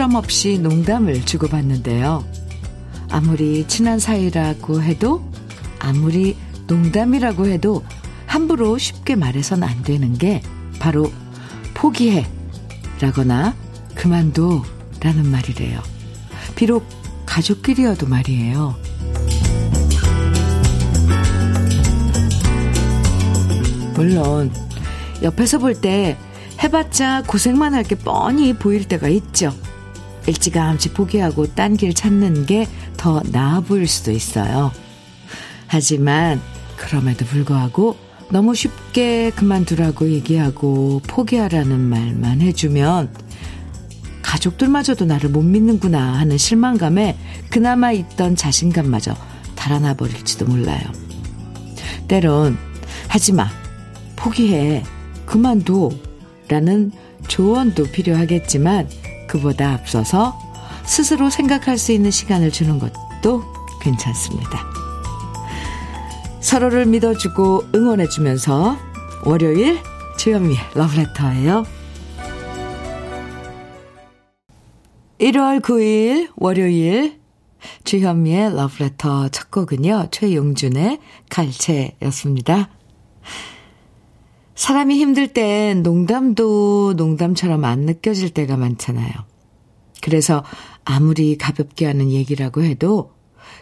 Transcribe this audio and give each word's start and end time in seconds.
스스럼 0.00 0.14
없이 0.14 0.58
농담을 0.58 1.26
주고받는데요. 1.26 2.24
아무리 3.10 3.68
친한 3.68 3.98
사이라고 3.98 4.82
해도, 4.82 5.22
아무리 5.78 6.38
농담이라고 6.66 7.46
해도 7.48 7.84
함부로 8.24 8.78
쉽게 8.78 9.14
말해선 9.14 9.62
안 9.62 9.82
되는 9.82 10.16
게 10.16 10.40
바로 10.78 11.12
포기해 11.74 12.26
라거나 12.98 13.54
그만둬 13.94 14.62
라는 15.00 15.30
말이래요. 15.30 15.82
비록 16.56 16.86
가족끼리여도 17.26 18.06
말이에요. 18.06 18.76
물론 23.94 24.50
옆에서 25.22 25.58
볼 25.58 25.74
때 25.78 26.16
해봤자 26.62 27.24
고생만 27.26 27.74
할 27.74 27.84
게 27.84 27.96
뻔히 27.96 28.54
보일 28.54 28.88
때가 28.88 29.08
있죠. 29.08 29.52
일찌감치 30.26 30.92
포기하고 30.92 31.46
딴 31.54 31.76
길 31.76 31.94
찾는 31.94 32.46
게 32.46 32.66
더 33.00 33.22
나아 33.32 33.60
보일 33.60 33.88
수도 33.88 34.10
있어요. 34.12 34.72
하지만 35.66 36.38
그럼에도 36.76 37.24
불구하고 37.24 37.96
너무 38.30 38.54
쉽게 38.54 39.30
그만두라고 39.30 40.10
얘기하고 40.10 41.00
포기하라는 41.06 41.80
말만 41.80 42.42
해주면 42.42 43.08
가족들마저도 44.20 45.06
나를 45.06 45.30
못 45.30 45.40
믿는구나 45.40 46.18
하는 46.18 46.36
실망감에 46.36 47.16
그나마 47.48 47.90
있던 47.92 48.36
자신감마저 48.36 49.16
달아나 49.56 49.94
버릴지도 49.94 50.44
몰라요. 50.44 50.82
때론 52.06 52.58
하지마, 53.08 53.48
포기해, 54.16 54.84
그만둬 55.24 55.88
라는 56.48 56.92
조언도 57.28 57.84
필요하겠지만 57.84 58.88
그보다 59.30 59.74
앞서서 59.74 60.36
스스로 60.84 61.30
생각할 61.30 61.78
수 61.78 61.92
있는 61.92 62.10
시간을 62.10 62.50
주는 62.50 62.80
것도 62.80 63.44
괜찮습니다. 63.80 64.66
서로를 66.40 66.84
믿어주고 66.86 67.66
응원해주면서 67.74 68.76
월요일 69.24 69.78
주현미의 70.18 70.58
러브레터예요. 70.74 71.64
1월 75.20 75.60
9일 75.60 76.30
월요일 76.34 77.20
주현미의 77.84 78.56
러브레터 78.56 79.28
첫 79.28 79.50
곡은요. 79.52 80.08
최용준의 80.10 80.98
갈채였습니다. 81.28 82.68
사람이 84.60 84.98
힘들 84.98 85.26
땐 85.26 85.82
농담도 85.82 86.92
농담처럼 86.94 87.64
안 87.64 87.80
느껴질 87.80 88.28
때가 88.28 88.58
많잖아요. 88.58 89.10
그래서 90.02 90.44
아무리 90.84 91.38
가볍게 91.38 91.86
하는 91.86 92.10
얘기라고 92.10 92.62
해도 92.62 93.14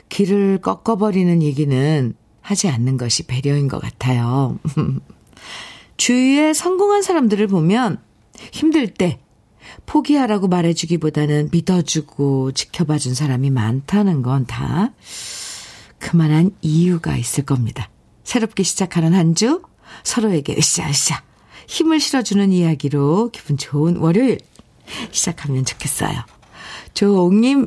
길을 0.08 0.58
꺾어버리는 0.60 1.40
얘기는 1.40 2.14
하지 2.40 2.66
않는 2.68 2.96
것이 2.96 3.28
배려인 3.28 3.68
것 3.68 3.80
같아요. 3.80 4.58
주위에 5.98 6.52
성공한 6.52 7.02
사람들을 7.02 7.46
보면 7.46 7.98
힘들 8.50 8.88
때 8.88 9.20
포기하라고 9.86 10.48
말해주기보다는 10.48 11.50
믿어주고 11.52 12.50
지켜봐준 12.50 13.14
사람이 13.14 13.50
많다는 13.50 14.22
건 14.22 14.46
다 14.46 14.90
그만한 16.00 16.50
이유가 16.60 17.16
있을 17.16 17.44
겁니다. 17.44 17.88
새롭게 18.24 18.64
시작하는 18.64 19.14
한 19.14 19.36
주 19.36 19.62
서로에게 20.04 20.56
으쌰으쌰 20.58 21.22
힘을 21.66 22.00
실어주는 22.00 22.50
이야기로 22.52 23.30
기분 23.32 23.56
좋은 23.56 23.96
월요일 23.96 24.38
시작하면 25.10 25.64
좋겠어요. 25.64 26.14
조옥님 26.94 27.66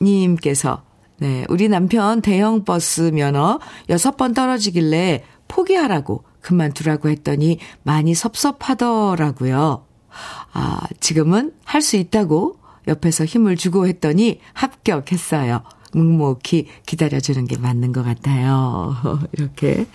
님께서 0.00 0.82
네, 1.18 1.44
우리 1.48 1.68
남편 1.68 2.22
대형 2.22 2.64
버스 2.64 3.10
면허 3.12 3.58
6번 3.88 4.34
떨어지길래 4.34 5.24
포기하라고 5.48 6.24
그만두라고 6.40 7.08
했더니 7.08 7.58
많이 7.82 8.14
섭섭하더라고요. 8.14 9.84
아, 10.52 10.80
지금은 11.00 11.52
할 11.64 11.82
수 11.82 11.96
있다고 11.96 12.58
옆에서 12.86 13.24
힘을 13.24 13.56
주고 13.56 13.86
했더니 13.86 14.40
합격했어요. 14.54 15.62
묵묵히 15.92 16.66
기다려주는 16.86 17.46
게 17.46 17.58
맞는 17.58 17.92
것 17.92 18.02
같아요. 18.02 18.96
이렇게, 19.32 19.86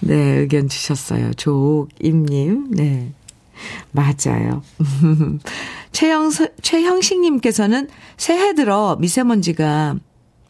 네, 0.00 0.14
의견 0.14 0.68
주셨어요. 0.68 1.32
조옥임님, 1.34 2.70
네. 2.70 3.12
맞아요. 3.92 4.62
최영, 5.92 6.30
최형식님께서는 6.60 7.88
새해 8.16 8.54
들어 8.54 8.96
미세먼지가 9.00 9.96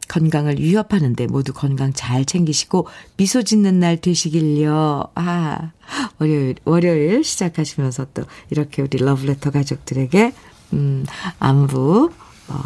건강을 0.09 0.59
위협하는데 0.59 1.27
모두 1.27 1.53
건강 1.53 1.93
잘 1.93 2.25
챙기시고 2.25 2.87
미소 3.17 3.43
짓는 3.43 3.81
날 3.81 3.97
되시길요. 4.01 5.09
아, 5.15 5.73
월요일, 6.19 6.57
월요일 6.65 7.25
시작하시면서 7.25 8.07
또 8.15 8.23
이렇게 8.51 8.83
우리 8.83 8.99
러브레터 8.99 9.51
가족들에게, 9.51 10.33
음, 10.73 11.05
안부, 11.39 12.11
어, 12.49 12.61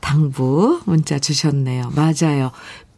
당부 0.00 0.80
문자 0.84 1.18
주셨네요. 1.18 1.92
맞아요. 1.94 2.50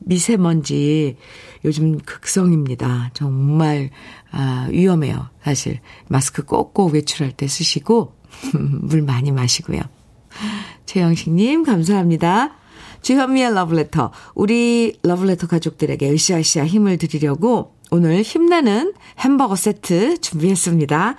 미세먼지 0.05 1.17
요즘 1.65 1.99
극성입니다. 1.99 3.11
정말, 3.15 3.91
아, 4.31 4.69
위험해요. 4.71 5.29
사실. 5.43 5.81
마스크 6.09 6.45
꼭꼭 6.45 6.95
외출할 6.95 7.33
때 7.33 7.47
쓰시고, 7.47 8.15
물 8.83 9.03
많이 9.03 9.33
마시고요. 9.33 9.81
최영식님, 10.87 11.65
감사합니다. 11.65 12.57
주현미의 13.03 13.55
러브레터. 13.55 14.13
우리 14.35 14.99
러브레터 15.03 15.47
가족들에게 15.47 16.11
으쌰으쌰 16.11 16.65
힘을 16.65 16.97
드리려고 16.97 17.75
오늘 17.91 18.23
힘나는 18.23 18.95
햄버거 19.21 19.57
세트 19.57 20.19
준비했습니다. 20.21 21.17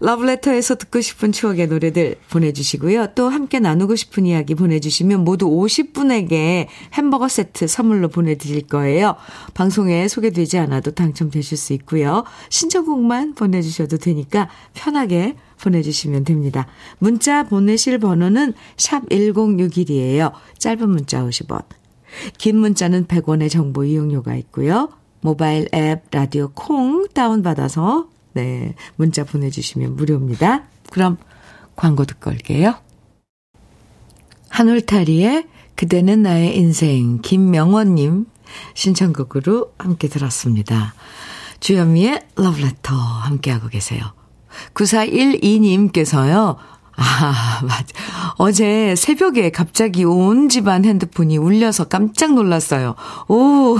러브레터에서 0.00 0.76
듣고 0.76 1.00
싶은 1.00 1.32
추억의 1.32 1.68
노래들 1.68 2.16
보내주시고요. 2.30 3.08
또 3.14 3.28
함께 3.28 3.60
나누고 3.60 3.96
싶은 3.96 4.26
이야기 4.26 4.54
보내주시면 4.54 5.24
모두 5.24 5.48
50분에게 5.48 6.66
햄버거 6.94 7.28
세트 7.28 7.66
선물로 7.66 8.08
보내드릴 8.08 8.66
거예요. 8.66 9.16
방송에 9.54 10.08
소개되지 10.08 10.58
않아도 10.58 10.92
당첨되실 10.92 11.56
수 11.56 11.72
있고요. 11.74 12.24
신청곡만 12.50 13.34
보내주셔도 13.34 13.96
되니까 13.96 14.48
편하게 14.74 15.36
보내주시면 15.62 16.24
됩니다. 16.24 16.66
문자 16.98 17.44
보내실 17.44 17.98
번호는 17.98 18.54
샵 18.76 19.08
1061이에요. 19.08 20.32
짧은 20.58 20.88
문자 20.88 21.22
50원. 21.22 21.64
긴 22.38 22.58
문자는 22.58 23.06
100원의 23.06 23.50
정보 23.50 23.84
이용료가 23.84 24.36
있고요. 24.36 24.90
모바일 25.20 25.68
앱 25.74 26.04
라디오 26.10 26.50
콩 26.54 27.06
다운받아서 27.12 28.08
네, 28.36 28.74
문자 28.96 29.24
보내주시면 29.24 29.96
무료입니다. 29.96 30.64
그럼 30.90 31.16
광고 31.74 32.04
듣고 32.04 32.30
올게요. 32.30 32.74
한울타리의 34.50 35.46
그대는 35.74 36.22
나의 36.22 36.54
인생 36.54 37.22
김명원님 37.22 38.26
신청곡으로 38.74 39.72
함께 39.78 40.08
들었습니다. 40.08 40.92
주현미의 41.60 42.26
러브레터 42.36 42.94
함께하고 42.94 43.68
계세요. 43.68 44.04
9412님께서요. 44.74 46.56
아, 46.98 47.60
맞아. 47.62 47.86
어제 48.36 48.94
새벽에 48.96 49.50
갑자기 49.50 50.04
온 50.04 50.50
집안 50.50 50.84
핸드폰이 50.84 51.38
울려서 51.38 51.84
깜짝 51.84 52.34
놀랐어요. 52.34 52.96
오, 53.28 53.78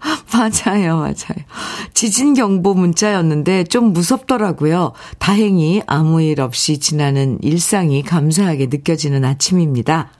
맞아요, 0.32 0.96
맞아요. 0.96 1.44
지진 1.92 2.34
경보 2.34 2.74
문자였는데 2.74 3.64
좀 3.64 3.92
무섭더라고요. 3.92 4.92
다행히 5.18 5.82
아무 5.86 6.22
일 6.22 6.40
없이 6.40 6.78
지나는 6.78 7.38
일상이 7.42 8.02
감사하게 8.02 8.66
느껴지는 8.66 9.24
아침입니다. 9.24 10.10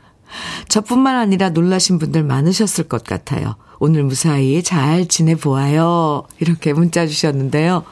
저뿐만 0.68 1.16
아니라 1.16 1.50
놀라신 1.50 1.98
분들 1.98 2.22
많으셨을 2.22 2.88
것 2.88 3.04
같아요. 3.04 3.56
오늘 3.78 4.04
무사히 4.04 4.62
잘 4.62 5.08
지내보아요. 5.08 6.24
이렇게 6.38 6.72
문자 6.72 7.06
주셨는데요. 7.06 7.84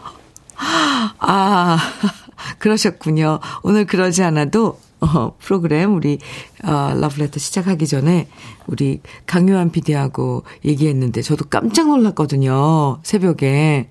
아, 1.19 1.79
그러셨군요. 2.59 3.41
오늘 3.63 3.87
그러지 3.87 4.23
않아도 4.23 4.79
어, 5.01 5.37
프로그램 5.39 5.95
우리 5.95 6.19
어, 6.65 6.95
러브레터 6.95 7.39
시작하기 7.39 7.87
전에 7.87 8.29
우리 8.67 9.01
강요한 9.27 9.71
PD하고 9.71 10.45
얘기했는데 10.65 11.23
저도 11.23 11.47
깜짝 11.47 11.89
놀랐거든요. 11.89 12.99
새벽에. 13.03 13.91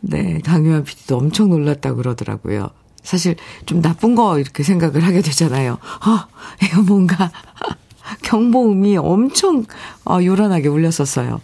네, 0.00 0.40
강요한 0.44 0.84
PD도 0.84 1.16
엄청 1.16 1.50
놀랐다고 1.50 1.96
그러더라고요. 1.96 2.70
사실 3.02 3.36
좀 3.66 3.82
나쁜 3.82 4.14
거 4.14 4.38
이렇게 4.38 4.62
생각을 4.62 5.04
하게 5.04 5.20
되잖아요. 5.20 5.74
어, 5.74 6.80
뭔가 6.86 7.30
경보음이 8.22 8.96
엄청 8.96 9.64
어, 10.04 10.18
요란하게 10.22 10.68
울렸었어요. 10.68 11.40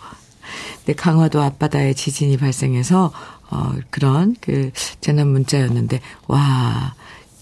네, 0.87 0.94
강화도 0.94 1.43
앞바다에 1.43 1.93
지진이 1.93 2.38
발생해서 2.38 3.12
어, 3.50 3.75
그런 3.91 4.37
그 4.41 4.70
재난 5.00 5.29
문자였는데, 5.29 6.00
와, 6.29 6.94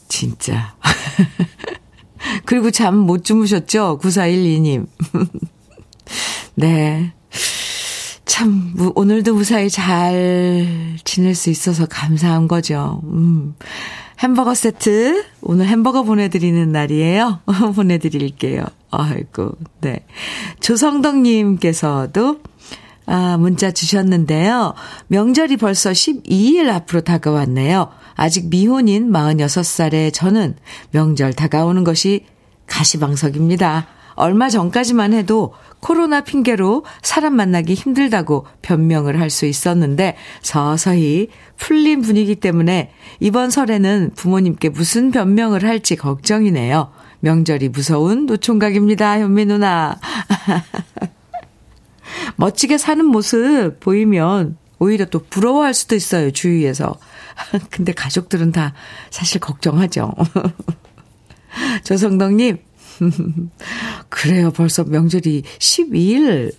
진짜. 0.08 0.74
그리고 2.44 2.70
잠 2.70 2.94
못 2.96 3.24
주무셨죠? 3.24 3.98
9412님. 4.02 4.86
네. 6.56 7.12
참, 8.24 8.74
오늘도 8.94 9.34
무사히 9.34 9.70
잘 9.70 10.96
지낼 11.04 11.34
수 11.34 11.50
있어서 11.50 11.86
감사한 11.86 12.46
거죠. 12.48 13.00
음. 13.04 13.54
햄버거 14.20 14.54
세트, 14.54 15.24
오늘 15.42 15.66
햄버거 15.66 16.02
보내드리는 16.02 16.70
날이에요. 16.72 17.40
보내드릴게요. 17.74 18.64
아이고, 18.90 19.52
네. 19.80 20.04
조성덕님께서도, 20.60 22.40
아, 23.10 23.38
문자 23.38 23.70
주셨는데요. 23.70 24.74
명절이 25.06 25.56
벌써 25.56 25.90
12일 25.92 26.68
앞으로 26.68 27.00
다가왔네요. 27.00 27.88
아직 28.14 28.50
미혼인 28.50 29.10
46살의 29.10 30.12
저는 30.12 30.56
명절 30.90 31.32
다가오는 31.32 31.84
것이 31.84 32.26
가시방석입니다. 32.66 33.86
얼마 34.14 34.50
전까지만 34.50 35.14
해도 35.14 35.54
코로나 35.80 36.20
핑계로 36.20 36.84
사람 37.00 37.36
만나기 37.36 37.72
힘들다고 37.74 38.46
변명을 38.62 39.20
할 39.20 39.30
수 39.30 39.46
있었는데 39.46 40.16
서서히 40.42 41.28
풀린 41.56 42.02
분위기 42.02 42.34
때문에 42.34 42.90
이번 43.20 43.50
설에는 43.50 44.10
부모님께 44.16 44.70
무슨 44.70 45.12
변명을 45.12 45.64
할지 45.64 45.96
걱정이네요. 45.96 46.90
명절이 47.20 47.70
무서운 47.70 48.26
노총각입니다, 48.26 49.20
현미 49.20 49.46
누나. 49.46 49.98
멋지게 52.36 52.78
사는 52.78 53.04
모습 53.04 53.80
보이면 53.80 54.56
오히려 54.78 55.04
또 55.06 55.20
부러워할 55.20 55.74
수도 55.74 55.94
있어요, 55.94 56.30
주위에서. 56.30 56.98
근데 57.70 57.92
가족들은 57.92 58.52
다 58.52 58.74
사실 59.10 59.40
걱정하죠. 59.40 60.12
조성덕님, 61.84 62.58
그래요. 64.08 64.50
벌써 64.50 64.84
명절이 64.84 65.42
12일 65.58 66.54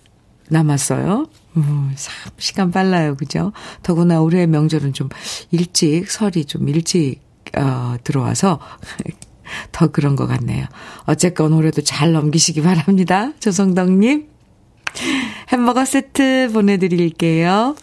남았어요. 0.50 1.28
음, 1.58 1.94
참, 1.96 2.32
시간 2.38 2.72
빨라요. 2.72 3.16
그죠? 3.16 3.52
더구나 3.84 4.22
올해 4.22 4.46
명절은 4.48 4.94
좀 4.94 5.10
일찍, 5.52 6.10
설이 6.10 6.46
좀 6.46 6.68
일찍, 6.70 7.22
어, 7.56 7.96
들어와서 8.04 8.60
더 9.72 9.88
그런 9.88 10.16
것 10.16 10.28
같네요. 10.28 10.66
어쨌건 11.06 11.54
올해도 11.54 11.82
잘 11.84 12.12
넘기시기 12.12 12.62
바랍니다. 12.62 13.32
조성덕님. 13.40 14.28
햄버거 15.52 15.86
세트 15.86 16.50
보내드릴게요. 16.54 17.76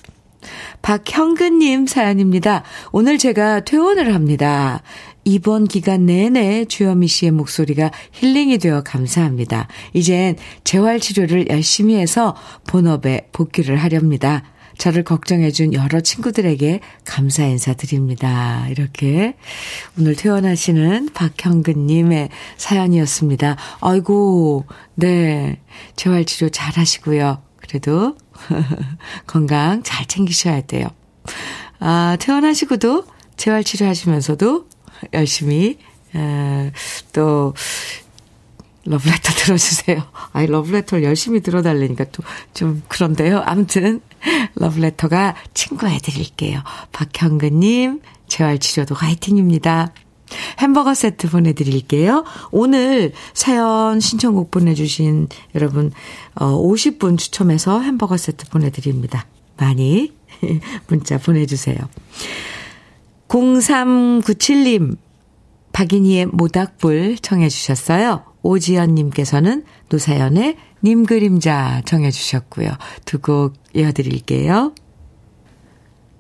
박형근님 0.83 1.87
사연입니다. 1.87 2.63
오늘 2.93 3.19
제가 3.19 3.61
퇴원을 3.61 4.15
합니다. 4.15 4.83
이번 5.25 5.65
기간 5.65 6.07
내내 6.07 6.67
주현미 6.67 7.09
씨의 7.09 7.33
목소리가 7.33 7.91
힐링이 8.13 8.59
되어 8.59 8.83
감사합니다. 8.85 9.67
이젠 9.93 10.37
재활치료를 10.63 11.49
열심히 11.51 11.97
해서 11.97 12.37
본업에 12.69 13.29
복귀를 13.33 13.77
하렵니다. 13.77 14.45
저를 14.79 15.03
걱정해준 15.05 15.73
여러 15.75 16.01
친구들에게 16.01 16.81
감사 17.05 17.45
인사드립니다. 17.45 18.67
이렇게 18.69 19.37
오늘 19.99 20.15
퇴원하시는 20.15 21.11
박형근님의 21.13 22.29
사연이었습니다. 22.57 23.57
아이고, 23.81 24.67
네. 24.95 25.61
재활치료 25.97 26.51
잘 26.51 26.75
하시고요. 26.75 27.43
그래도 27.57 28.17
건강 29.27 29.83
잘 29.83 30.07
챙기셔야 30.07 30.63
돼요. 30.63 30.89
아, 31.79 32.17
퇴원하시고도 32.21 33.05
재활치료 33.37 33.87
하시면서도 33.87 34.69
열심히, 35.13 35.79
에, 36.15 36.73
또, 37.13 37.55
러브레터 38.87 39.33
들어주세요. 39.45 40.03
아이, 40.33 40.47
러브레터를 40.47 41.05
열심히 41.05 41.41
들어달라니까 41.41 42.05
또 42.13 42.23
좀 42.55 42.83
그런데요. 42.89 43.43
아무튼, 43.45 44.01
러브레터가 44.55 45.35
친구해드릴게요. 45.53 46.63
박형근님, 46.93 48.01
재활치료도 48.29 48.95
화이팅입니다. 48.95 49.93
햄버거 50.59 50.95
세트 50.95 51.29
보내드릴게요. 51.31 52.25
오늘 52.51 53.13
사연 53.35 54.01
신청곡 54.01 54.51
보내주신 54.51 55.29
여러분, 55.55 55.93
어, 56.35 56.47
50분 56.57 57.19
추첨해서 57.19 57.81
햄버거 57.81 58.17
세트 58.17 58.49
보내드립니다. 58.49 59.27
많이 59.57 60.13
문자 60.89 61.19
보내주세요. 61.19 61.77
0397님, 63.29 64.97
박인희의 65.73 66.27
모닥불 66.27 67.19
청해주셨어요. 67.21 68.25
오지연님께서는 68.47 69.65
노사연의 69.89 70.57
님 70.85 71.05
그림자 71.05 71.83
청해주셨고요. 71.85 72.71
두 73.05 73.19
곡 73.19 73.55
이어드릴게요. 73.75 74.73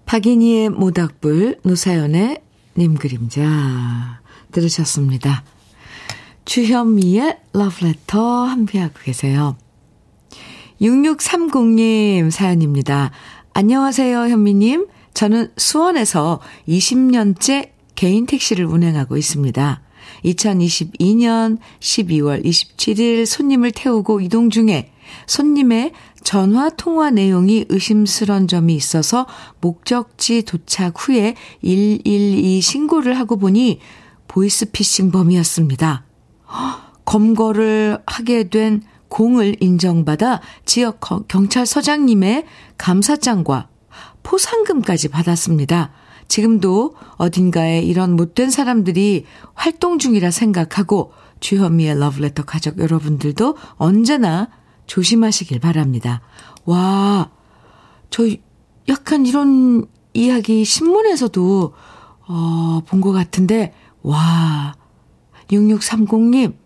박인희의 0.06 0.70
모닥불, 0.70 1.61
노사연의 1.62 2.40
님 2.78 2.94
그림자 2.94 4.20
들으셨습니다. 4.52 5.44
주현미의 6.44 7.38
러브레터 7.52 8.44
함께하고 8.44 8.94
계세요. 9.02 9.56
6630님 10.81 12.31
사연입니다. 12.31 13.11
안녕하세요, 13.55 14.28
현미님. 14.28 14.87
저는 15.14 15.50
수원에서 15.56 16.40
20년째 16.69 17.70
개인 17.94 18.26
택시를 18.26 18.67
운행하고 18.67 19.17
있습니다. 19.17 19.81
2022년 20.26 21.58
12월 21.81 22.44
27일 22.44 23.26
손님을 23.26 23.73
태우고 23.73 24.20
이동 24.20 24.50
중에 24.50 24.93
손님의 25.26 25.93
전화 26.23 26.69
통화 26.70 27.11
내용이 27.11 27.67
의심스런 27.69 28.49
점이 28.49 28.75
있어서 28.75 29.26
목적지 29.61 30.42
도착 30.42 30.95
후에 30.97 31.37
112 31.62 32.61
신고를 32.61 33.18
하고 33.18 33.37
보니 33.37 33.78
보이스피싱범이었습니다. 34.26 36.04
검거를 37.04 37.99
하게 38.06 38.49
된 38.49 38.83
공을 39.09 39.56
인정받아 39.61 40.40
지역 40.64 41.00
경찰서장님의 41.28 42.45
감사장과 42.76 43.68
포상금까지 44.25 45.09
받았습니다. 45.09 45.92
지금도 46.28 46.95
어딘가에 47.16 47.80
이런 47.80 48.16
못된 48.16 48.50
사람들이 48.50 49.25
활동 49.54 49.99
중이라 49.99 50.30
생각하고 50.30 51.12
주현미의 51.40 51.99
러브레터 51.99 52.45
가족 52.45 52.78
여러분들도 52.78 53.56
언제나 53.76 54.49
조심하시길 54.87 55.61
바랍니다. 55.61 56.21
와, 56.64 57.30
저 58.11 58.25
약간 58.88 59.26
이런 59.26 59.87
이야기 60.14 60.64
신문에서도 60.64 61.75
어, 62.28 62.80
본 62.87 63.00
것 63.00 63.12
같은데, 63.12 63.73
와, 64.02 64.75
6630님, 65.50 66.56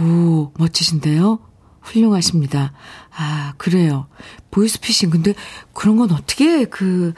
오, 0.00 0.52
멋지신데요? 0.58 1.40
훌륭하십니다. 1.80 2.72
아, 3.16 3.54
그래요. 3.56 4.06
보이스피싱. 4.50 5.10
근데 5.10 5.34
그런 5.72 5.96
건 5.96 6.12
어떻게 6.12 6.64
그, 6.66 7.14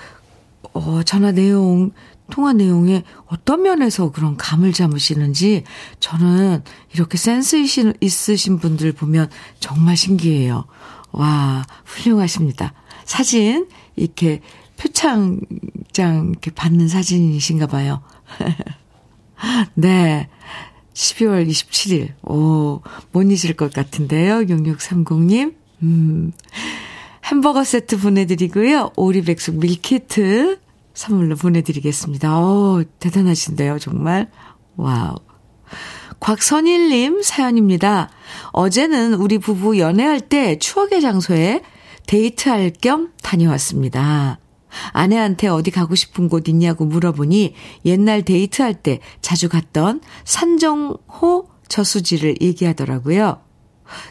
어, 0.73 1.03
전화 1.05 1.33
내용, 1.33 1.91
통화 2.31 2.53
내용에 2.53 3.03
어떤 3.27 3.63
면에서 3.63 4.11
그런 4.13 4.37
감을 4.37 4.73
잡으시는지 4.73 5.65
저는 5.99 6.63
이렇게 6.95 7.19
센스 7.19 7.57
있으신 8.01 8.59
분들 8.59 8.93
보면 8.93 9.29
정말 9.59 9.97
신기해요. 9.97 10.65
와, 11.13 11.67
훌륭하십니다. 11.85 12.73
사진, 13.05 13.69
이렇게 13.97 14.41
표창장 14.77 16.29
이렇게 16.31 16.51
받는 16.53 16.89
사진이신가 16.89 17.67
봐요. 17.67 18.03
네. 19.75 20.29
12월 20.95 21.49
27일. 21.49 22.13
오, 22.23 22.83
못 23.13 23.23
잊을 23.23 23.55
것 23.57 23.73
같은데요. 23.73 24.41
6630님. 24.41 25.55
음. 25.83 26.33
햄버거 27.25 27.65
세트 27.65 27.99
보내드리고요. 27.99 28.93
오리백숙 28.97 29.57
밀키트 29.57 30.59
선물로 30.95 31.37
보내드리겠습니다. 31.37 32.41
오, 32.41 32.83
대단하신데요, 32.99 33.79
정말. 33.79 34.31
와우. 34.77 35.17
곽선일님 36.19 37.23
사연입니다. 37.23 38.11
어제는 38.53 39.15
우리 39.15 39.39
부부 39.39 39.79
연애할 39.79 40.21
때 40.21 40.59
추억의 40.59 41.01
장소에 41.01 41.63
데이트할 42.07 42.73
겸 42.81 43.13
다녀왔습니다. 43.23 44.39
아내한테 44.93 45.49
어디 45.49 45.71
가고 45.71 45.95
싶은 45.95 46.29
곳 46.29 46.49
있냐고 46.49 46.85
물어보니 46.85 47.55
옛날 47.85 48.23
데이트할 48.23 48.75
때 48.75 49.01
자주 49.21 49.49
갔던 49.49 50.01
산정호 50.25 51.49
저수지를 51.69 52.37
얘기하더라고요. 52.41 53.41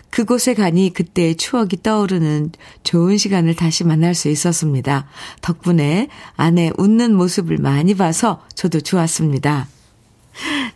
그곳에 0.10 0.54
가니 0.54 0.94
그때의 0.94 1.36
추억이 1.36 1.82
떠오르는 1.84 2.52
좋은 2.84 3.18
시간을 3.18 3.56
다시 3.56 3.84
만날 3.84 4.16
수 4.16 4.30
있었습니다. 4.30 5.08
덕분에 5.42 6.08
아내 6.36 6.72
웃는 6.78 7.16
모습을 7.16 7.58
많이 7.58 7.96
봐서 7.96 8.42
저도 8.56 8.82
좋았습니다. 8.82 9.68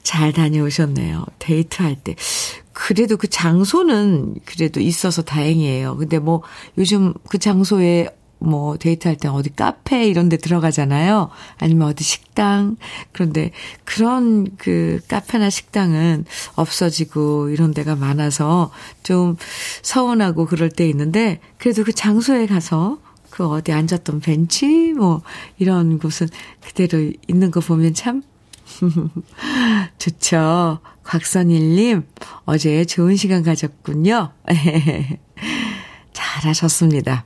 잘 0.03 0.33
다녀오셨네요. 0.33 1.25
데이트할 1.39 1.95
때. 1.95 2.15
그래도 2.73 3.17
그 3.17 3.27
장소는 3.27 4.35
그래도 4.45 4.79
있어서 4.79 5.21
다행이에요. 5.21 5.95
근데 5.97 6.19
뭐 6.19 6.41
요즘 6.77 7.13
그 7.29 7.37
장소에 7.37 8.09
뭐 8.43 8.77
데이트할 8.77 9.17
때 9.17 9.27
어디 9.27 9.49
카페 9.49 10.07
이런 10.07 10.29
데 10.29 10.37
들어가잖아요. 10.37 11.29
아니면 11.57 11.87
어디 11.87 12.03
식당. 12.03 12.77
그런데 13.11 13.51
그런 13.85 14.55
그 14.57 14.99
카페나 15.07 15.49
식당은 15.49 16.25
없어지고 16.55 17.49
이런 17.49 17.73
데가 17.73 17.95
많아서 17.95 18.71
좀 19.03 19.37
서운하고 19.81 20.45
그럴 20.45 20.69
때 20.69 20.87
있는데 20.89 21.39
그래도 21.57 21.83
그 21.83 21.93
장소에 21.93 22.47
가서 22.47 22.99
그 23.29 23.47
어디 23.47 23.71
앉았던 23.71 24.19
벤치 24.19 24.93
뭐 24.93 25.21
이런 25.57 25.97
곳은 25.97 26.27
그대로 26.61 27.11
있는 27.27 27.49
거 27.49 27.59
보면 27.61 27.93
참 27.93 28.21
좋죠. 29.97 30.79
곽선일님, 31.03 32.03
어제 32.45 32.85
좋은 32.85 33.15
시간 33.15 33.43
가졌군요. 33.43 34.31
잘하셨습니다. 36.13 37.25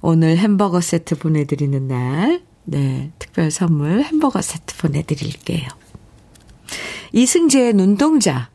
오늘 0.00 0.36
햄버거 0.36 0.80
세트 0.80 1.16
보내드리는 1.16 1.86
날, 1.88 2.42
네, 2.64 3.10
특별 3.18 3.50
선물 3.50 4.02
햄버거 4.02 4.40
세트 4.40 4.76
보내드릴게요. 4.76 5.68
이승재의 7.12 7.74
눈동자, 7.74 8.50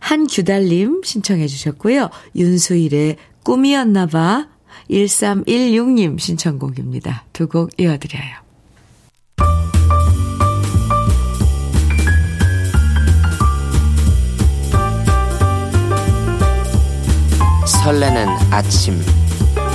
한규달님 0.00 1.02
신청해 1.04 1.46
주셨고요. 1.46 2.10
윤수일의 2.36 3.16
꿈이었나봐, 3.42 4.48
1316님 4.90 6.18
신청곡입니다. 6.18 7.24
두 7.32 7.46
곡 7.48 7.70
이어드려요. 7.80 8.40
설레는 17.66 18.26
아침 18.50 19.00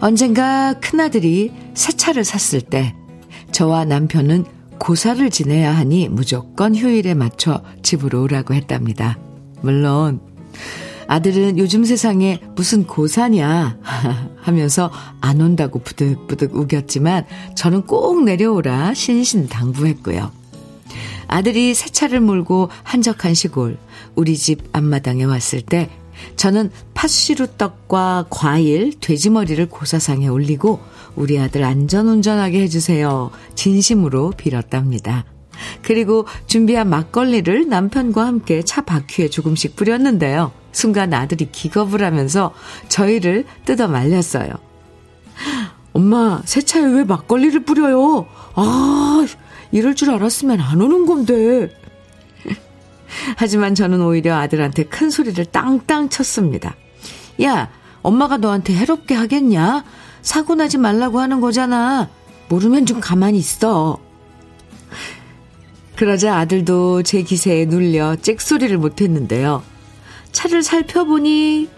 언젠가 0.00 0.74
큰아들이 0.74 1.52
새 1.74 1.92
차를 1.92 2.24
샀을 2.24 2.60
때 2.60 2.94
저와 3.52 3.84
남편은 3.84 4.44
고사를 4.78 5.28
지내야 5.30 5.74
하니 5.74 6.08
무조건 6.08 6.74
휴일에 6.74 7.14
맞춰 7.14 7.62
집으로 7.82 8.22
오라고 8.22 8.54
했답니다. 8.54 9.18
물론 9.62 10.20
아들은 11.08 11.56
요즘 11.58 11.84
세상에 11.84 12.40
무슨 12.56 12.86
고사냐 12.86 13.78
하면서 14.42 14.90
안 15.20 15.40
온다고 15.40 15.78
부득부득 15.78 16.54
우겼지만 16.54 17.24
저는 17.54 17.82
꼭 17.82 18.24
내려오라 18.24 18.92
신신 18.94 19.48
당부했고요. 19.48 20.30
아들이 21.28 21.74
새 21.74 21.88
차를 21.88 22.20
몰고 22.20 22.70
한적한 22.82 23.34
시골 23.34 23.78
우리 24.14 24.36
집 24.36 24.68
앞마당에 24.72 25.24
왔을 25.24 25.62
때 25.62 25.90
저는 26.34 26.70
팥시루 26.94 27.56
떡과 27.56 28.26
과일, 28.30 28.92
돼지머리를 29.00 29.68
고사상에 29.68 30.26
올리고 30.26 30.80
우리 31.14 31.38
아들 31.38 31.64
안전운전하게 31.64 32.62
해주세요. 32.62 33.30
진심으로 33.54 34.32
빌었답니다. 34.36 35.24
그리고 35.82 36.26
준비한 36.46 36.90
막걸리를 36.90 37.68
남편과 37.68 38.26
함께 38.26 38.62
차 38.62 38.82
바퀴에 38.82 39.30
조금씩 39.30 39.76
뿌렸는데요. 39.76 40.52
순간 40.72 41.14
아들이 41.14 41.50
기겁을 41.50 42.04
하면서 42.04 42.52
저희를 42.88 43.44
뜯어 43.64 43.88
말렸어요. 43.88 44.50
엄마, 45.94 46.42
새 46.44 46.60
차에 46.60 46.82
왜 46.82 47.04
막걸리를 47.04 47.64
뿌려요? 47.64 48.26
아, 48.54 49.26
이럴 49.72 49.94
줄 49.94 50.10
알았으면 50.10 50.60
안 50.60 50.82
오는 50.82 51.06
건데. 51.06 51.70
하지만 53.36 53.74
저는 53.74 54.00
오히려 54.02 54.36
아들한테 54.36 54.84
큰 54.84 55.10
소리를 55.10 55.44
땅땅 55.46 56.08
쳤습니다. 56.10 56.74
야, 57.42 57.70
엄마가 58.02 58.36
너한테 58.36 58.74
해롭게 58.74 59.14
하겠냐? 59.14 59.84
사고 60.22 60.54
나지 60.54 60.78
말라고 60.78 61.20
하는 61.20 61.40
거잖아. 61.40 62.08
모르면 62.48 62.86
좀 62.86 63.00
가만히 63.00 63.38
있어. 63.38 63.98
그러자 65.96 66.36
아들도 66.36 67.02
제 67.02 67.22
기세에 67.22 67.64
눌려 67.66 68.16
잭소리를 68.16 68.76
못했는데요. 68.78 69.62
차를 70.32 70.62
살펴보니 70.62 71.68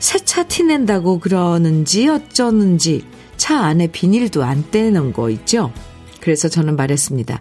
새 0.00 0.18
차 0.18 0.42
티낸다고 0.42 1.20
그러는지 1.20 2.08
어쩌는지 2.08 3.04
차 3.36 3.60
안에 3.60 3.86
비닐도 3.86 4.42
안 4.42 4.64
떼는 4.70 5.12
거 5.12 5.30
있죠? 5.30 5.72
그래서 6.20 6.48
저는 6.48 6.74
말했습니다. 6.74 7.40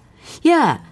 야, 0.49 0.83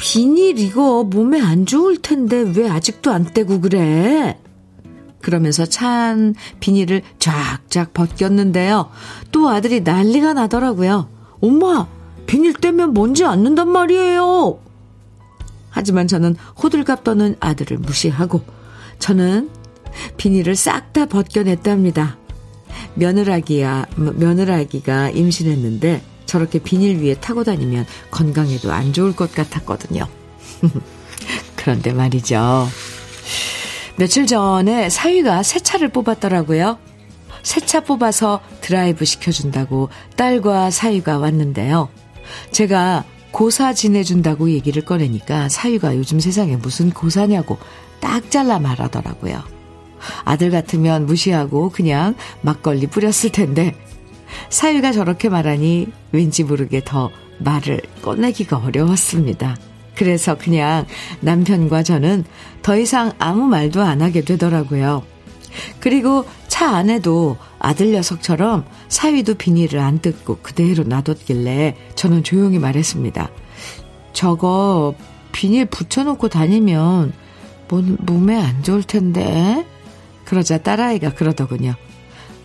비닐 0.00 0.58
이거 0.58 1.04
몸에 1.04 1.40
안 1.40 1.66
좋을 1.66 1.98
텐데 1.98 2.50
왜 2.56 2.68
아직도 2.68 3.12
안 3.12 3.24
떼고 3.24 3.60
그래? 3.60 4.38
그러면서 5.20 5.66
찬 5.66 6.34
비닐을 6.58 7.02
쫙쫙 7.18 7.92
벗겼는데요. 7.92 8.90
또 9.30 9.50
아들이 9.50 9.80
난리가 9.82 10.32
나더라고요. 10.32 11.08
엄마, 11.42 11.86
비닐 12.26 12.54
떼면 12.54 12.94
먼지 12.94 13.24
않는단 13.24 13.68
말이에요. 13.68 14.58
하지만 15.68 16.08
저는 16.08 16.34
호들갑 16.62 17.04
떠는 17.04 17.36
아들을 17.38 17.76
무시하고 17.78 18.40
저는 18.98 19.50
비닐을 20.16 20.56
싹 20.56 20.92
다 20.92 21.06
벗겨냈답니다. 21.06 22.16
며느라기야, 22.94 23.86
며느라기가 23.96 25.10
임신했는데 25.10 26.02
저렇게 26.30 26.60
비닐 26.60 27.02
위에 27.02 27.14
타고 27.14 27.42
다니면 27.42 27.84
건강에도 28.12 28.72
안 28.72 28.92
좋을 28.92 29.16
것 29.16 29.34
같았거든요. 29.34 30.06
그런데 31.56 31.92
말이죠. 31.92 32.68
며칠 33.96 34.28
전에 34.28 34.88
사위가 34.88 35.42
새 35.42 35.58
차를 35.58 35.88
뽑았더라고요. 35.88 36.78
새 37.42 37.60
차 37.60 37.80
뽑아서 37.80 38.40
드라이브 38.60 39.04
시켜준다고 39.04 39.88
딸과 40.16 40.70
사위가 40.70 41.18
왔는데요. 41.18 41.88
제가 42.52 43.04
고사 43.32 43.72
지내준다고 43.74 44.50
얘기를 44.50 44.84
꺼내니까 44.84 45.48
사위가 45.48 45.96
요즘 45.96 46.20
세상에 46.20 46.54
무슨 46.56 46.90
고사냐고 46.90 47.58
딱 47.98 48.30
잘라 48.30 48.60
말하더라고요. 48.60 49.42
아들 50.24 50.50
같으면 50.52 51.06
무시하고 51.06 51.70
그냥 51.70 52.14
막걸리 52.42 52.86
뿌렸을 52.86 53.32
텐데 53.32 53.74
사위가 54.48 54.92
저렇게 54.92 55.28
말하니 55.28 55.88
왠지 56.12 56.44
모르게 56.44 56.82
더 56.84 57.10
말을 57.38 57.80
꺼내기가 58.02 58.58
어려웠습니다. 58.58 59.56
그래서 59.94 60.36
그냥 60.36 60.86
남편과 61.20 61.82
저는 61.82 62.24
더 62.62 62.76
이상 62.76 63.12
아무 63.18 63.46
말도 63.46 63.82
안 63.82 64.02
하게 64.02 64.22
되더라고요. 64.22 65.04
그리고 65.80 66.24
차 66.48 66.76
안에도 66.76 67.36
아들 67.58 67.92
녀석처럼 67.92 68.64
사위도 68.88 69.34
비닐을 69.34 69.80
안 69.80 69.98
뜯고 69.98 70.38
그대로 70.42 70.84
놔뒀길래 70.84 71.76
저는 71.96 72.22
조용히 72.22 72.58
말했습니다. 72.58 73.30
저거 74.12 74.94
비닐 75.32 75.66
붙여놓고 75.66 76.28
다니면 76.28 77.12
몸에 77.68 78.36
안 78.36 78.62
좋을 78.62 78.82
텐데. 78.82 79.66
그러자 80.24 80.58
딸아이가 80.58 81.14
그러더군요. 81.14 81.74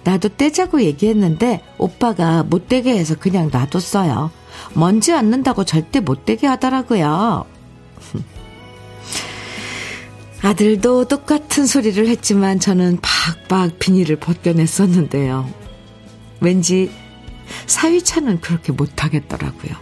나도 0.05 0.29
떼자고 0.29 0.81
얘기했는데 0.83 1.61
오빠가 1.79 2.43
못 2.43 2.69
떼게 2.69 2.95
해서 2.97 3.15
그냥 3.15 3.49
놔뒀어요. 3.51 4.31
먼지 4.75 5.11
않는다고 5.11 5.65
절대 5.65 5.99
못 5.99 6.25
떼게 6.25 6.47
하더라고요. 6.47 7.45
아들도 10.43 11.07
똑같은 11.07 11.65
소리를 11.65 12.07
했지만 12.07 12.59
저는 12.59 12.99
박박 13.01 13.79
비닐을 13.79 14.17
벗겨냈었는데요. 14.17 15.49
왠지 16.39 16.91
사위차는 17.65 18.41
그렇게 18.41 18.71
못하겠더라고요. 18.71 19.73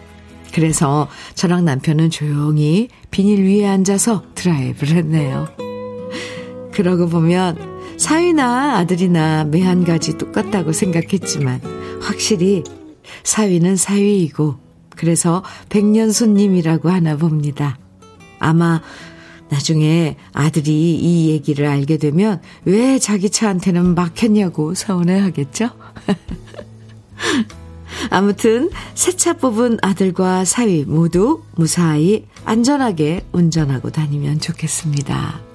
그래서 0.54 1.10
저랑 1.36 1.66
남편은 1.66 2.12
조용히 2.12 2.88
비닐 3.12 3.44
위에 3.44 3.68
앉아서 3.68 4.24
드라이브를 4.36 4.96
했네요. 4.96 5.50
그러고 6.72 7.10
보면 7.10 7.73
사위나 8.04 8.80
아들이나 8.80 9.46
매한 9.46 9.86
가지 9.86 10.18
똑같다고 10.18 10.74
생각했지만 10.74 11.62
확실히 12.02 12.66
사위는 13.24 13.78
사위이고 13.78 14.56
그래서 14.90 15.42
백년 15.70 16.12
손님이라고 16.12 16.90
하나 16.90 17.16
봅니다. 17.16 17.78
아마 18.40 18.82
나중에 19.48 20.18
아들이 20.34 20.96
이 20.96 21.30
얘기를 21.30 21.66
알게 21.66 21.96
되면 21.96 22.42
왜 22.66 23.00
자기 23.00 23.30
차한테는 23.30 23.96
막혔냐고 23.96 24.74
서운해 24.74 25.20
하겠죠? 25.20 25.70
아무튼 28.12 28.70
새 28.96 29.14
차 29.14 29.32
뽑은 29.32 29.78
아들과 29.82 30.44
사위 30.44 30.84
모두 30.84 31.44
무사히 31.56 32.26
안전하게 32.44 33.22
운전하고 33.32 33.92
다니면 33.92 34.42
좋겠습니다. 34.42 35.53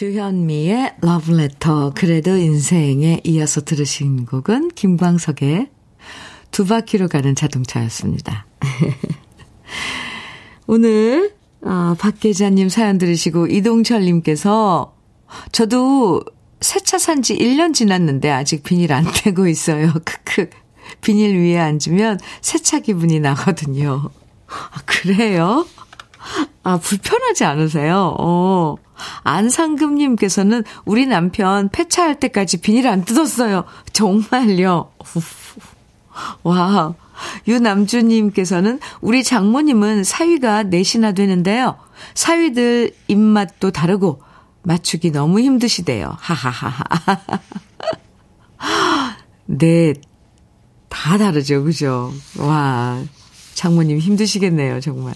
주현미의 0.00 0.96
러브레터 1.00 1.92
그래도 1.94 2.36
인생에 2.36 3.22
이어서 3.24 3.62
들으신 3.62 4.26
곡은 4.26 4.72
김광석의 4.74 5.70
두 6.50 6.66
바퀴로 6.66 7.08
가는 7.08 7.34
자동차였습니다. 7.34 8.44
오늘 10.68 11.32
아, 11.64 11.96
박 11.98 12.20
계자님 12.20 12.68
사연 12.68 12.98
들으시고 12.98 13.46
이동철님께서 13.46 14.94
저도 15.52 16.20
새 16.60 16.80
차 16.80 16.98
산 16.98 17.22
지 17.22 17.34
1년 17.34 17.72
지났는데 17.72 18.30
아직 18.30 18.64
비닐 18.64 18.92
안 18.92 19.06
떼고 19.24 19.48
있어요. 19.48 19.94
크크. 20.04 20.50
비닐 21.00 21.38
위에 21.38 21.58
앉으면 21.58 22.18
새 22.42 22.58
차 22.58 22.80
기분이 22.80 23.18
나거든요. 23.20 24.10
아, 24.46 24.80
그래요? 24.84 25.66
아, 26.64 26.76
불편하지 26.76 27.46
않으세요? 27.46 28.14
어. 28.20 28.76
안상금님께서는 29.22 30.64
우리 30.84 31.06
남편 31.06 31.68
폐차할 31.68 32.18
때까지 32.20 32.60
비닐 32.60 32.86
안 32.88 33.04
뜯었어요. 33.04 33.64
정말요. 33.92 34.90
와. 36.42 36.94
유남주님께서는 37.48 38.78
우리 39.00 39.24
장모님은 39.24 40.04
사위가 40.04 40.64
넷이나 40.64 41.12
되는데요. 41.12 41.76
사위들 42.14 42.90
입맛도 43.08 43.70
다르고 43.70 44.22
맞추기 44.62 45.12
너무 45.12 45.40
힘드시대요. 45.40 46.16
하하하하. 46.18 47.20
네. 49.46 49.94
다 50.88 51.18
다르죠. 51.18 51.62
그죠? 51.64 52.12
와. 52.38 53.02
장모님 53.54 53.98
힘드시겠네요. 53.98 54.80
정말. 54.80 55.14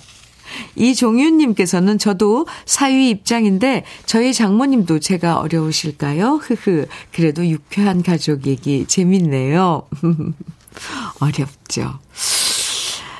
이종윤님께서는 0.76 1.98
저도 1.98 2.46
사위 2.66 3.10
입장인데 3.10 3.84
저희 4.06 4.32
장모님도 4.32 5.00
제가 5.00 5.38
어려우실까요? 5.38 6.40
흐흐. 6.42 6.86
그래도 7.12 7.46
유쾌한 7.46 8.02
가족 8.02 8.46
얘기 8.46 8.86
재밌네요. 8.86 9.88
어렵죠. 11.20 11.98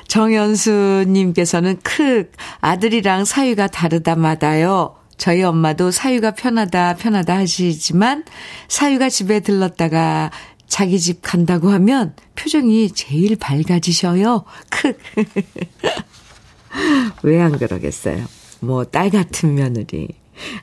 정연수님께서는 0.09 1.79
크 1.83 2.31
아들이랑 2.61 3.25
사위가 3.25 3.69
다르다마다요. 3.69 4.97
저희 5.17 5.43
엄마도 5.43 5.91
사위가 5.91 6.33
편하다 6.33 6.97
편하다 6.97 7.37
하시지만 7.37 8.25
사위가 8.69 9.09
집에 9.09 9.41
들렀다가 9.41 10.31
자기 10.67 10.99
집 10.99 11.21
간다고 11.21 11.71
하면 11.71 12.15
표정이 12.37 12.93
제일 12.93 13.37
밝아지셔요. 13.37 14.45
크. 14.71 14.97
왜 17.23 17.41
안 17.41 17.59
그러겠어요? 17.59 18.25
뭐, 18.61 18.85
딸 18.85 19.11
같은 19.11 19.55
며느리, 19.55 20.09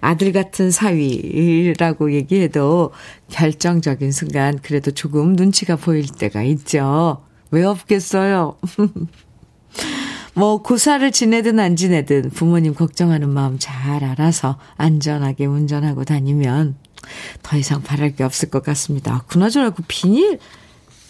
아들 0.01 0.31
같은 0.31 0.71
사위라고 0.71 2.13
얘기해도 2.13 2.91
결정적인 3.29 4.11
순간 4.11 4.59
그래도 4.61 4.91
조금 4.91 5.33
눈치가 5.33 5.75
보일 5.75 6.07
때가 6.07 6.43
있죠. 6.43 7.23
왜 7.51 7.63
없겠어요? 7.63 8.57
뭐, 10.33 10.61
고사를 10.61 11.11
지내든 11.11 11.59
안 11.59 11.75
지내든 11.75 12.29
부모님 12.29 12.73
걱정하는 12.75 13.29
마음 13.29 13.57
잘 13.59 14.03
알아서 14.03 14.59
안전하게 14.77 15.45
운전하고 15.45 16.05
다니면 16.05 16.75
더 17.41 17.57
이상 17.57 17.81
바랄 17.81 18.15
게 18.15 18.23
없을 18.23 18.49
것 18.49 18.61
같습니다. 18.63 19.23
그나저나 19.27 19.71
그 19.71 19.81
비닐, 19.87 20.39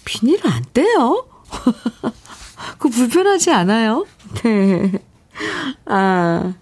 비닐 0.05 0.39
안 0.47 0.63
떼요? 0.73 1.25
그 2.77 2.89
불편하지 2.89 3.51
않아요? 3.51 4.05
네. 4.43 4.91
아. 5.85 6.53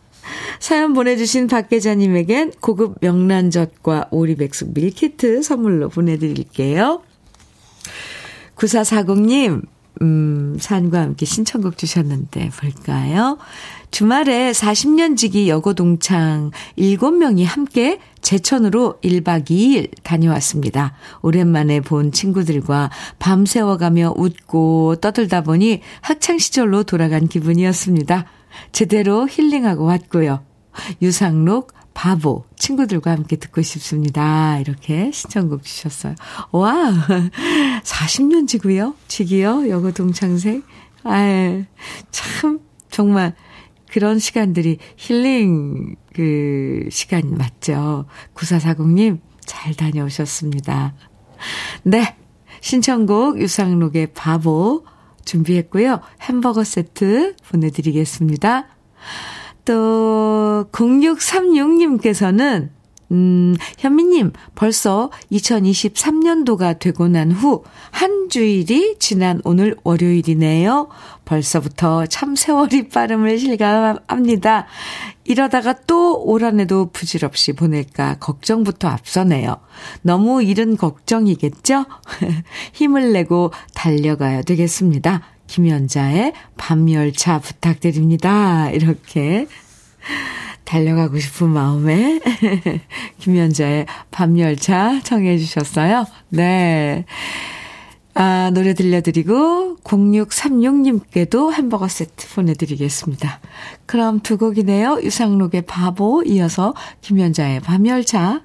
사연 0.60 0.94
보내주신 0.94 1.48
박 1.48 1.70
계자님에겐 1.70 2.54
고급 2.60 2.98
명란젓과 3.02 4.08
오리백숙 4.12 4.74
밀키트 4.74 5.44
선물로 5.44 5.90
보내드릴게요. 5.90 7.04
9440님, 8.56 9.62
음, 10.02 10.58
산과 10.60 11.02
함께 11.02 11.26
신청곡 11.26 11.78
주셨는데, 11.78 12.50
볼까요? 12.50 13.38
주말에 13.92 14.52
40년 14.52 15.18
지기 15.18 15.50
여고 15.50 15.74
동창 15.74 16.52
7명이 16.78 17.46
함께 17.46 18.00
제천으로 18.22 19.00
1박 19.04 19.50
2일 19.50 19.92
다녀왔습니다. 20.04 20.94
오랜만에 21.22 21.80
본 21.82 22.12
친구들과 22.12 22.90
밤새워가며 23.20 24.16
웃고 24.18 24.98
떠들다 24.98 25.42
보니 25.42 25.82
학창시절로 26.02 26.84
돌아간 26.84 27.28
기분이었습니다. 27.28 28.26
제대로 28.72 29.28
힐링하고 29.28 29.86
왔고요. 29.86 30.44
유상록 31.02 31.74
바보 31.94 32.44
친구들과 32.58 33.12
함께 33.12 33.38
듣고 33.38 33.62
싶습니다. 33.62 34.60
이렇게 34.60 35.12
신청곡 35.12 35.64
주셨어요. 35.64 36.16
와 36.52 36.94
40년 37.84 38.48
지고요. 38.48 38.96
지기요. 39.08 39.70
여고 39.70 39.92
동창생. 39.92 40.64
아참 41.04 42.60
정말 42.90 43.36
그런 43.96 44.20
시간들이 44.20 44.78
힐링 44.98 45.96
그 46.14 46.86
시간 46.92 47.34
맞죠. 47.38 48.04
9440님 48.34 49.22
잘 49.46 49.74
다녀오셨습니다. 49.74 50.94
네. 51.84 52.18
신청곡 52.60 53.40
유상록의 53.40 54.08
바보 54.08 54.84
준비했고요. 55.24 56.02
햄버거 56.24 56.66
세트 56.66 57.38
보내드리겠습니다. 57.50 58.68
또 59.64 60.66
0636님께서는 60.74 62.72
음, 63.12 63.56
현미님, 63.78 64.34
벌써 64.56 65.12
2023년도가 65.32 66.80
되고 66.80 67.08
난 67.08 67.32
후 67.32 67.64
한 67.92 68.28
주일이 68.30 68.98
지난 69.00 69.40
오늘 69.46 69.76
월요일이네요. 69.84 70.90
벌써부터 71.24 72.06
참 72.08 72.36
세월이 72.36 72.90
빠름을 72.90 73.38
실감합니다. 73.40 74.66
이러다가 75.24 75.74
또 75.88 76.26
올 76.26 76.44
한 76.44 76.60
해도 76.60 76.90
부질없이 76.92 77.54
보낼까 77.54 78.16
걱정부터 78.20 78.90
앞서네요. 78.90 79.58
너무 80.02 80.44
이른 80.44 80.76
걱정이겠죠? 80.76 81.86
힘을 82.74 83.14
내고 83.14 83.52
달려가야 83.74 84.42
되겠습니다. 84.42 85.22
김연자의 85.48 86.34
밤열차 86.58 87.40
부탁드립니다. 87.40 88.70
이렇게 88.72 89.48
달려가고 90.66 91.20
싶은 91.20 91.50
마음에 91.50 92.20
김연자의 93.20 93.86
밤열차 94.12 95.02
청해 95.02 95.38
주셨어요. 95.38 96.06
네. 96.30 97.06
아, 98.18 98.50
노래 98.54 98.74
들려드리고 98.74 99.78
0636님께도 99.84 101.52
햄버거 101.54 101.88
세트 101.88 102.34
보내드리겠습니다. 102.34 103.42
그럼 103.86 104.22
두 104.22 104.38
곡이네요. 104.38 105.00
유상록의 105.02 105.64
바보 105.64 106.24
이어서 106.26 106.74
김연자의 107.02 107.60
밤열차 107.60 108.42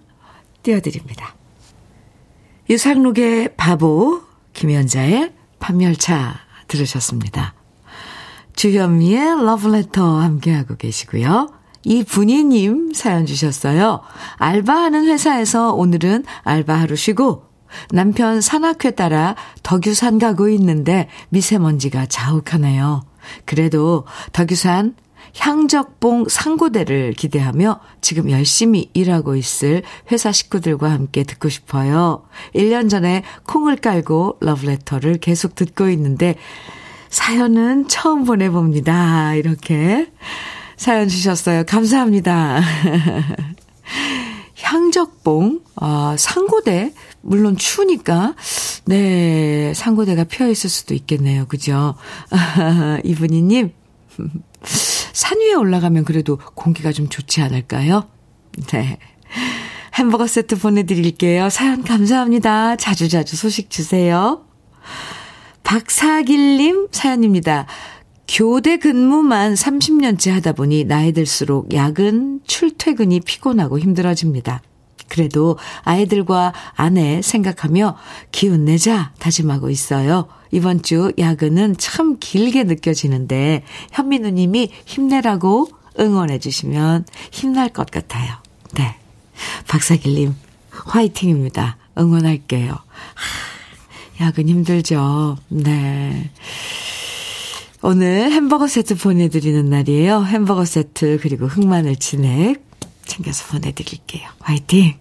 띄워드립니다. 0.65 1.37
유상록의 2.69 3.55
바보, 3.57 4.23
김연자의 4.53 5.33
밤열차 5.61 6.35
들으셨습니다. 6.67 7.55
주현미의 8.57 9.45
러브레터 9.45 10.21
함께하고 10.21 10.77
계시고요. 10.77 11.60
이분이님 11.85 12.93
사연 12.95 13.27
주셨어요. 13.27 14.01
알바하는 14.37 15.07
회사에서 15.07 15.73
오늘은 15.73 16.25
알바 16.43 16.75
하루 16.75 16.97
쉬고 16.97 17.45
남편 17.91 18.41
산악회 18.41 18.93
따라 18.93 19.37
덕유산 19.63 20.19
가고 20.19 20.49
있는데 20.49 21.09
미세먼지가 21.31 22.07
자욱하네요. 22.07 23.03
그래도 23.45 24.05
덕유산 24.33 24.95
향적봉 25.39 26.27
상고대를 26.29 27.13
기대하며 27.13 27.81
지금 28.01 28.31
열심히 28.31 28.91
일하고 28.95 29.37
있을 29.37 29.83
회사 30.11 30.33
식구들과 30.33 30.91
함께 30.91 31.23
듣고 31.23 31.49
싶어요. 31.49 32.25
1년 32.55 32.91
전에 32.91 33.23
콩을 33.45 33.77
깔고 33.77 34.39
러브레터를 34.41 35.19
계속 35.19 35.55
듣고 35.55 35.89
있는데 35.91 36.35
사연은 37.11 37.89
처음 37.89 38.25
보내봅니다. 38.25 39.35
이렇게 39.35 40.11
사연 40.81 41.09
주셨어요. 41.09 41.65
감사합니다. 41.67 42.63
향적봉, 44.63 45.61
아, 45.77 46.17
상고대, 46.19 46.95
물론 47.21 47.59
추우니까, 47.59 48.35
네, 48.87 49.75
상고대가 49.75 50.25
피어 50.25 50.49
있을 50.49 50.71
수도 50.71 50.95
있겠네요. 50.95 51.45
그죠? 51.49 51.97
이분이님, 53.05 53.75
산 54.65 55.39
위에 55.41 55.53
올라가면 55.53 56.07
그래도 56.07 56.39
공기가 56.55 56.93
좀 56.93 57.11
좋지 57.11 57.43
않을까요? 57.43 58.09
네. 58.69 58.97
햄버거 59.97 60.27
세트 60.27 60.57
보내드릴게요. 60.57 61.51
사연 61.51 61.83
감사합니다. 61.85 62.77
자주자주 62.77 63.37
소식 63.37 63.69
주세요. 63.69 64.47
박사길님 65.63 66.89
사연입니다. 66.91 67.67
교대 68.33 68.77
근무만 68.77 69.55
30년째 69.55 70.31
하다 70.31 70.53
보니 70.53 70.85
나이 70.85 71.13
들수록 71.13 71.75
야근, 71.75 72.41
출퇴근이 72.47 73.21
피곤하고 73.21 73.81
힘들어집니다. 73.81 74.63
그래도 75.09 75.59
아이들과 75.83 76.55
아내 76.77 77.23
생각하며 77.23 77.97
기운 78.31 78.67
내자 78.67 79.13
다짐하고 79.19 79.69
있어요. 79.69 80.29
이번 80.53 80.83
주 80.83 81.13
야근은 81.19 81.75
참 81.79 82.19
길게 82.21 82.65
느껴지는데 82.65 83.65
현미 83.91 84.21
누님이 84.21 84.71
힘내라고 84.87 85.69
응원해 85.99 86.39
주시면 86.39 87.07
힘날 87.33 87.69
것 87.71 87.91
같아요. 87.91 88.37
네. 88.75 88.95
박사길님 89.67 90.37
화이팅입니다. 90.71 91.79
응원할게요. 91.99 92.71
하, 92.71 94.25
야근 94.25 94.49
힘들죠. 94.49 95.37
네. 95.49 96.31
오늘 97.83 98.31
햄버거 98.31 98.67
세트 98.67 98.97
보내드리는 98.97 99.71
날이에요. 99.71 100.23
햄버거 100.23 100.67
세트 100.67 101.19
그리고 101.23 101.47
흑마늘 101.47 101.97
진액 101.97 102.63
챙겨서 103.07 103.47
보내드릴게요. 103.47 104.29
화이팅! 104.41 104.95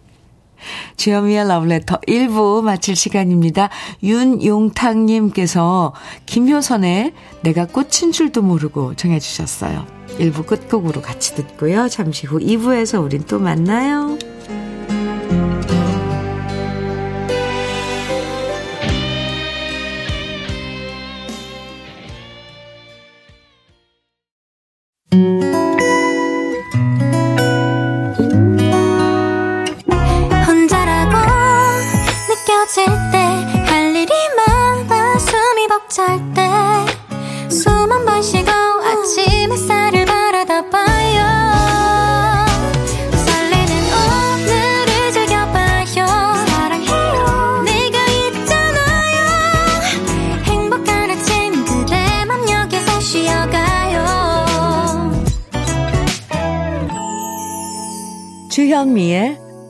주현미의 0.98 1.48
러브레터 1.48 2.00
1부 2.02 2.62
마칠 2.64 2.96
시간입니다. 2.96 3.70
윤용탁님께서 4.02 5.94
김효선의 6.26 7.14
내가 7.42 7.66
꽂힌 7.66 8.12
줄도 8.12 8.42
모르고 8.42 8.96
정해주셨어요. 8.96 9.86
1부 10.18 10.46
끝곡으로 10.46 11.02
같이 11.02 11.36
듣고요. 11.36 11.90
잠시 11.90 12.28
후 12.28 12.40
2부에서 12.40 13.04
우린 13.04 13.24
또 13.26 13.40
만나요. 13.40 14.18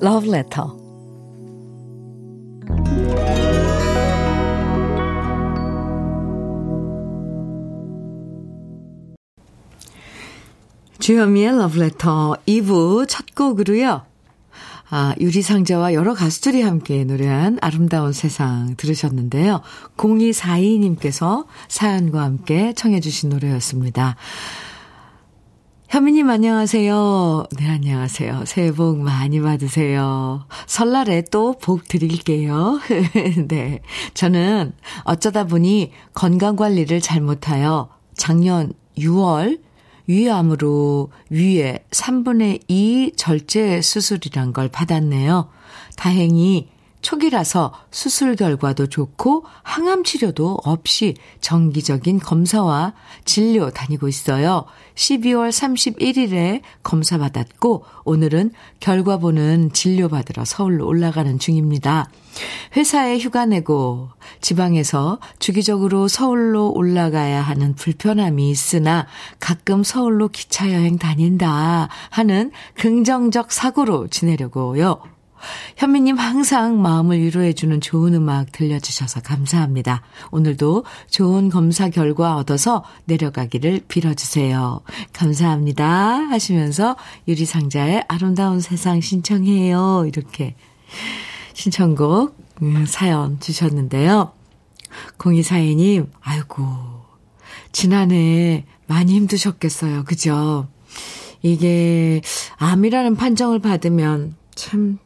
Love 0.01 0.29
Letter. 0.29 0.63
주현미의 10.99 11.47
Love 11.47 11.81
Letter 11.81 12.33
2부 12.45 13.05
첫 13.09 13.25
곡으로요. 13.35 14.03
아, 14.91 15.13
유리상자와 15.19 15.93
여러 15.93 16.13
가수들이 16.13 16.61
함께 16.61 17.03
노래한 17.03 17.59
아름다운 17.61 18.11
세상 18.11 18.75
들으셨는데요. 18.75 19.61
0242님께서 19.97 21.45
사연과 21.67 22.23
함께 22.23 22.73
청해주신 22.73 23.29
노래였습니다. 23.29 24.15
현미님 25.89 26.29
안녕하세요. 26.29 27.45
네, 27.57 27.67
안녕하세요. 27.67 28.45
새해 28.45 28.71
복 28.71 28.99
많이 28.99 29.41
받으세요. 29.41 30.45
설날에 30.67 31.23
또 31.31 31.55
복 31.59 31.87
드릴게요. 31.87 32.79
네. 33.47 33.81
저는 34.13 34.73
어쩌다 35.03 35.45
보니 35.45 35.91
건강 36.13 36.55
관리를 36.55 37.01
잘못하여 37.01 37.89
작년 38.15 38.73
6월 38.99 39.59
위암으로 40.05 41.09
위에 41.31 41.79
3분의 41.89 42.61
2 42.67 43.13
절제 43.15 43.81
수술이란 43.81 44.53
걸 44.53 44.69
받았네요. 44.69 45.49
다행히 45.95 46.69
초기라서 47.01 47.73
수술 47.91 48.35
결과도 48.35 48.87
좋고 48.87 49.45
항암 49.63 50.03
치료도 50.03 50.59
없이 50.63 51.15
정기적인 51.41 52.19
검사와 52.19 52.93
진료 53.25 53.69
다니고 53.69 54.07
있어요. 54.07 54.65
12월 54.95 55.49
31일에 55.49 56.61
검사 56.83 57.17
받았고 57.17 57.85
오늘은 58.03 58.51
결과 58.79 59.17
보는 59.17 59.71
진료 59.71 60.09
받으러 60.09 60.43
서울로 60.45 60.87
올라가는 60.87 61.39
중입니다. 61.39 62.09
회사에 62.75 63.17
휴가 63.17 63.45
내고 63.45 64.09
지방에서 64.41 65.19
주기적으로 65.39 66.07
서울로 66.07 66.71
올라가야 66.71 67.41
하는 67.41 67.75
불편함이 67.75 68.49
있으나 68.49 69.07
가끔 69.39 69.83
서울로 69.83 70.27
기차 70.27 70.71
여행 70.73 70.97
다닌다 70.97 71.89
하는 72.09 72.51
긍정적 72.75 73.51
사고로 73.51 74.07
지내려고요. 74.07 75.18
현미님 75.77 76.17
항상 76.17 76.81
마음을 76.81 77.19
위로해주는 77.19 77.81
좋은 77.81 78.13
음악 78.13 78.51
들려주셔서 78.51 79.21
감사합니다. 79.21 80.01
오늘도 80.31 80.85
좋은 81.09 81.49
검사 81.49 81.89
결과 81.89 82.35
얻어서 82.35 82.83
내려가기를 83.05 83.81
빌어주세요. 83.87 84.81
감사합니다. 85.13 85.85
하시면서 85.87 86.95
유리상자의 87.27 88.05
아름다운 88.07 88.59
세상 88.59 89.01
신청해요. 89.01 90.05
이렇게 90.07 90.55
신청곡 91.53 92.37
음, 92.61 92.85
사연 92.85 93.39
주셨는데요. 93.39 94.33
0242님, 95.17 96.09
아이고, 96.21 96.65
지난해 97.71 98.65
많이 98.87 99.13
힘드셨겠어요. 99.13 100.03
그죠? 100.03 100.67
이게 101.41 102.21
암이라는 102.57 103.15
판정을 103.15 103.59
받으면 103.59 104.35
참 104.55 104.99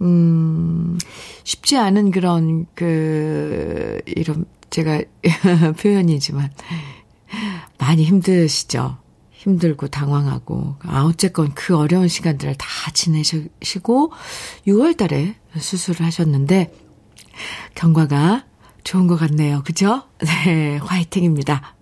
음, 0.00 0.98
쉽지 1.44 1.76
않은 1.76 2.10
그런, 2.10 2.66
그, 2.74 4.00
이런, 4.06 4.46
제가 4.70 5.02
표현이지만, 5.80 6.50
많이 7.78 8.04
힘드시죠? 8.04 8.98
힘들고 9.32 9.88
당황하고, 9.88 10.76
아, 10.82 11.02
어쨌건 11.04 11.52
그 11.54 11.76
어려운 11.76 12.08
시간들을 12.08 12.54
다 12.56 12.66
지내시고, 12.92 14.12
6월 14.66 14.96
달에 14.96 15.34
수술을 15.58 16.04
하셨는데, 16.06 16.72
경과가 17.74 18.44
좋은 18.84 19.06
것 19.06 19.16
같네요. 19.16 19.62
그죠? 19.64 20.02
네, 20.18 20.76
화이팅입니다. 20.78 21.74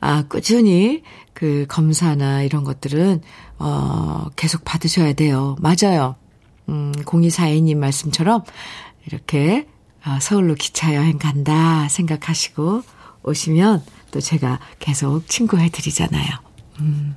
아, 0.00 0.24
꾸준히 0.28 1.02
그 1.32 1.66
검사나 1.68 2.42
이런 2.42 2.64
것들은, 2.64 3.22
어, 3.58 4.26
계속 4.36 4.64
받으셔야 4.64 5.12
돼요. 5.14 5.56
맞아요. 5.60 6.16
음, 6.68 6.92
0242님 7.04 7.76
말씀처럼 7.76 8.42
이렇게 9.06 9.66
아, 10.02 10.20
서울로 10.20 10.54
기차 10.54 10.94
여행 10.94 11.18
간다 11.18 11.88
생각하시고 11.88 12.82
오시면 13.24 13.82
또 14.12 14.20
제가 14.20 14.60
계속 14.78 15.28
친구해 15.28 15.68
드리잖아요. 15.68 16.28
음, 16.80 17.16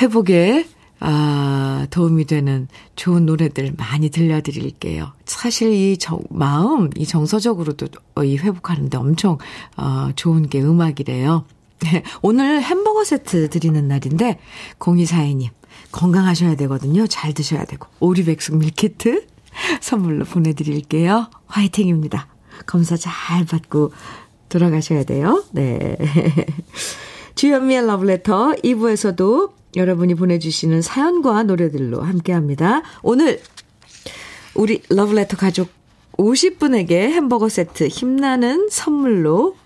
회복에 0.00 0.66
아, 1.00 1.86
도움이 1.90 2.24
되는 2.24 2.66
좋은 2.96 3.24
노래들 3.26 3.74
많이 3.76 4.10
들려드릴게요. 4.10 5.12
사실 5.26 5.72
이 5.72 5.96
정, 5.96 6.20
마음, 6.30 6.90
이 6.96 7.06
정서적으로도 7.06 7.86
이 8.24 8.36
회복하는데 8.36 8.98
엄청, 8.98 9.38
어, 9.76 10.10
좋은 10.16 10.48
게 10.48 10.60
음악이래요. 10.60 11.44
오늘 12.22 12.60
햄버거 12.62 13.04
세트 13.04 13.50
드리는 13.50 13.86
날인데, 13.86 14.40
0242님, 14.80 15.50
건강하셔야 15.92 16.56
되거든요. 16.56 17.06
잘 17.06 17.32
드셔야 17.34 17.64
되고. 17.64 17.86
오리백숙 18.00 18.56
밀키트 18.56 19.26
선물로 19.80 20.24
보내드릴게요. 20.24 21.30
화이팅입니다. 21.46 22.28
검사 22.66 22.96
잘 22.96 23.44
받고 23.44 23.92
돌아가셔야 24.48 25.04
돼요. 25.04 25.44
네. 25.52 25.96
주현미의 27.34 27.86
러브레터 27.86 28.54
2부에서도 28.64 29.52
여러분이 29.76 30.14
보내주시는 30.14 30.82
사연과 30.82 31.44
노래들로 31.44 32.02
함께 32.02 32.32
합니다. 32.32 32.82
오늘 33.02 33.40
우리 34.54 34.82
러브레터 34.88 35.36
가족 35.36 35.68
50분에게 36.16 36.92
햄버거 36.92 37.48
세트 37.48 37.86
힘나는 37.88 38.68
선물로 38.70 39.56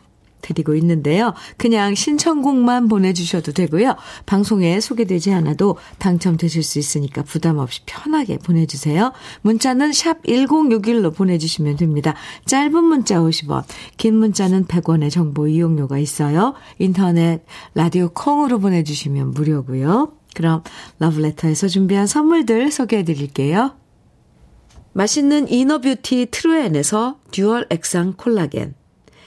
드리고 0.42 0.74
있는데요. 0.74 1.32
그냥 1.56 1.94
신청곡만 1.94 2.88
보내주셔도 2.88 3.52
되고요. 3.52 3.96
방송에 4.26 4.80
소개되지 4.80 5.32
않아도 5.32 5.78
당첨되실 5.98 6.62
수 6.62 6.78
있으니까 6.78 7.22
부담 7.22 7.58
없이 7.58 7.80
편하게 7.86 8.36
보내주세요. 8.38 9.12
문자는 9.40 9.92
샵 9.92 10.22
1061로 10.24 11.14
보내주시면 11.14 11.76
됩니다. 11.76 12.14
짧은 12.44 12.84
문자 12.84 13.20
50원, 13.20 13.64
긴 13.96 14.16
문자는 14.16 14.66
100원의 14.66 15.10
정보 15.10 15.48
이용료가 15.48 15.98
있어요. 15.98 16.54
인터넷, 16.78 17.44
라디오 17.74 18.10
콩으로 18.10 18.58
보내주시면 18.58 19.30
무료고요. 19.30 20.12
그럼 20.34 20.62
러브레터에서 20.98 21.68
준비한 21.68 22.06
선물들 22.06 22.70
소개해 22.70 23.04
드릴게요. 23.04 23.76
맛있는 24.94 25.48
이너뷰티 25.48 26.28
트루엔에서 26.30 27.18
듀얼 27.30 27.66
액상 27.70 28.14
콜라겐 28.16 28.74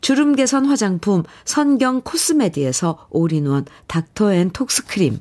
주름 0.00 0.34
개선 0.34 0.66
화장품 0.66 1.22
선경 1.44 2.02
코스메디에서 2.02 3.08
올인원 3.10 3.66
닥터앤톡스크림. 3.86 5.20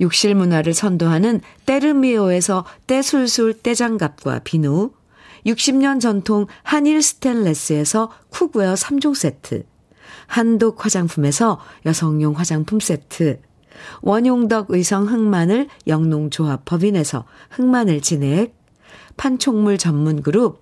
욕실 0.00 0.34
문화를 0.34 0.74
선도하는 0.74 1.40
때르미오에서 1.66 2.64
때술술 2.86 3.54
때장갑과 3.62 4.40
비누. 4.40 4.90
60년 5.46 6.00
전통 6.00 6.46
한일 6.62 7.02
스텐레스에서 7.02 8.10
쿡웨어 8.30 8.74
3종 8.74 9.14
세트. 9.14 9.64
한독 10.26 10.84
화장품에서 10.84 11.60
여성용 11.86 12.38
화장품 12.38 12.80
세트. 12.80 13.40
원용덕 14.02 14.66
의성 14.70 15.08
흑마늘 15.08 15.68
영농조합 15.86 16.64
법인에서 16.64 17.24
흑마늘 17.50 18.00
진액. 18.00 18.56
판촉물 19.16 19.78
전문 19.78 20.22
그룹 20.22 20.61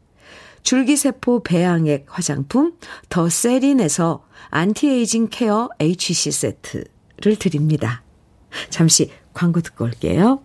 줄기세포 0.63 1.43
배양액 1.43 2.05
화장품 2.09 2.73
더 3.09 3.29
세린에서 3.29 4.25
안티에이징 4.49 5.29
케어 5.29 5.69
HC 5.79 6.31
세트를 6.31 7.35
드립니다. 7.39 8.03
잠시 8.69 9.11
광고 9.33 9.61
듣고 9.61 9.85
올게요. 9.85 10.43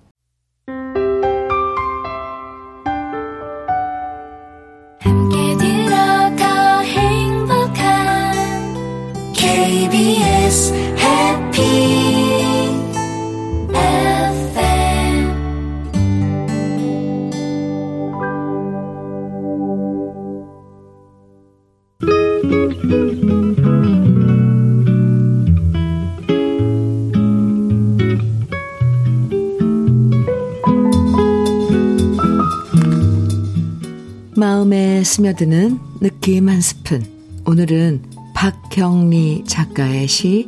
스며드는 35.16 35.80
느낌 36.00 36.50
한 36.50 36.60
스푼. 36.60 37.02
오늘은 37.46 38.02
박경리 38.34 39.44
작가의 39.46 40.06
시 40.06 40.46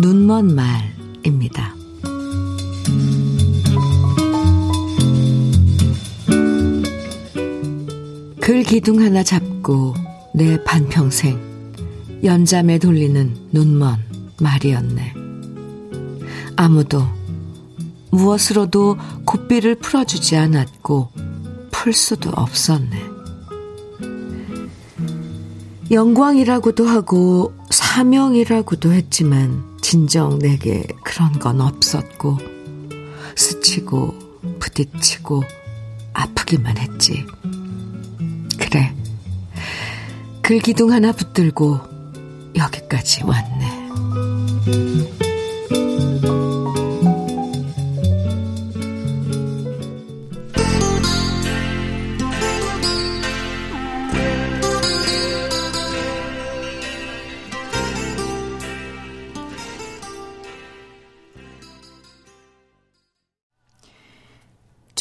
눈먼 0.00 0.54
말입니다. 0.54 1.74
글 8.40 8.62
기둥 8.62 9.00
하나 9.00 9.24
잡고 9.24 9.94
내 10.32 10.62
반평생 10.62 12.22
연잠에 12.22 12.78
돌리는 12.78 13.36
눈먼 13.50 13.98
말이었네. 14.40 15.12
아무도 16.54 17.02
무엇으로도 18.12 18.96
고삐를 19.24 19.74
풀어주지 19.74 20.36
않았고 20.36 21.10
풀 21.72 21.92
수도 21.92 22.30
없었네. 22.30 23.11
영광이라고도 25.92 26.86
하고 26.86 27.52
사명이라고도 27.68 28.92
했지만 28.92 29.62
진정 29.82 30.38
내게 30.38 30.86
그런 31.04 31.38
건 31.38 31.60
없었고 31.60 32.38
스치고 33.36 34.14
부딪히고 34.58 35.42
아프기만 36.14 36.78
했지. 36.78 37.26
그래. 38.58 38.94
글기둥 40.40 40.92
하나 40.92 41.12
붙들고 41.12 41.78
여기까지 42.56 43.24
왔네. 43.24 43.82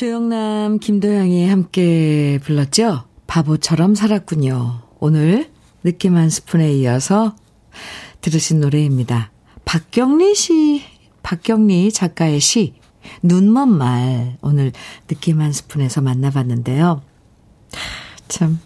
조영남, 0.01 0.79
김도영이 0.79 1.47
함께 1.47 2.39
불렀죠? 2.41 3.03
바보처럼 3.27 3.93
살았군요. 3.93 4.81
오늘 4.99 5.51
느낌 5.83 6.17
한 6.17 6.31
스푼에 6.31 6.73
이어서 6.73 7.35
들으신 8.21 8.61
노래입니다. 8.61 9.31
박경리 9.63 10.33
씨, 10.33 10.81
박경리 11.21 11.91
작가의 11.91 12.39
시, 12.39 12.73
눈먼 13.21 13.77
말. 13.77 14.37
오늘 14.41 14.71
느낌 15.05 15.39
한 15.39 15.53
스푼에서 15.53 16.01
만나봤는데요. 16.01 17.03
참. 18.27 18.59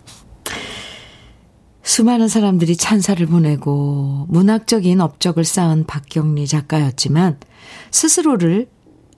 수많은 1.84 2.30
사람들이 2.30 2.78
찬사를 2.78 3.26
보내고 3.26 4.28
문학적인 4.30 5.02
업적을 5.02 5.44
쌓은 5.44 5.84
박경리 5.86 6.48
작가였지만 6.48 7.42
스스로를 7.92 8.70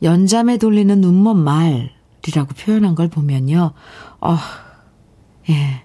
연잠에 0.02 0.58
돌리는 0.58 1.00
눈먼 1.00 1.38
말, 1.38 1.96
이라고 2.28 2.54
표현한 2.54 2.96
걸 2.96 3.08
보면요. 3.08 3.74
어, 4.22 4.38
예. 5.50 5.84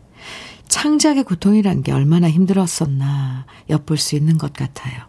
창작의 0.69 1.25
고통이란 1.25 1.83
게 1.83 1.93
얼마나 1.93 2.31
힘들었었나 2.31 3.47
엿볼 3.71 3.99
수 3.99 4.17
있는 4.17 4.39
것 4.39 4.53
같아요. 4.53 5.03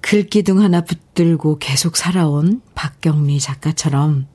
글기둥 0.00 0.60
하나 0.60 0.80
붙들고 0.82 1.58
계속 1.58 1.96
살아온 1.96 2.62
박경리 2.74 3.40
작가처럼 3.40 4.26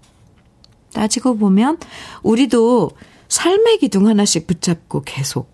따지고 0.93 1.37
보면 1.37 1.77
우리도 2.23 2.91
삶의 3.29 3.79
기둥 3.79 4.07
하나씩 4.07 4.45
붙잡고 4.47 5.03
계속 5.03 5.49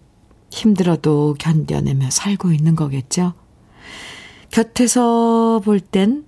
힘들어도 0.49 1.35
견뎌내며 1.39 2.09
살고 2.09 2.51
있는 2.51 2.75
거겠죠. 2.75 3.33
곁에서 4.49 5.61
볼 5.63 5.79
땐 5.79 6.25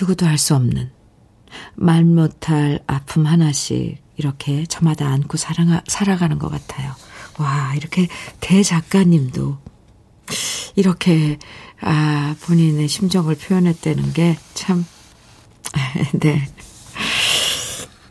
누구도 0.00 0.26
할수 0.26 0.54
없는 0.54 0.90
말 1.74 2.04
못할 2.04 2.80
아픔 2.86 3.26
하나씩 3.26 4.02
이렇게 4.16 4.64
저마다 4.66 5.08
안고 5.08 5.36
살아가, 5.36 5.82
살아가는 5.86 6.38
것 6.38 6.48
같아요. 6.48 6.92
와, 7.38 7.74
이렇게 7.74 8.08
대작가님도 8.40 9.58
이렇게, 10.76 11.38
아, 11.80 12.34
본인의 12.42 12.88
심정을 12.88 13.36
표현했다는 13.36 14.12
게 14.12 14.38
참, 14.54 14.86
네. 16.20 16.48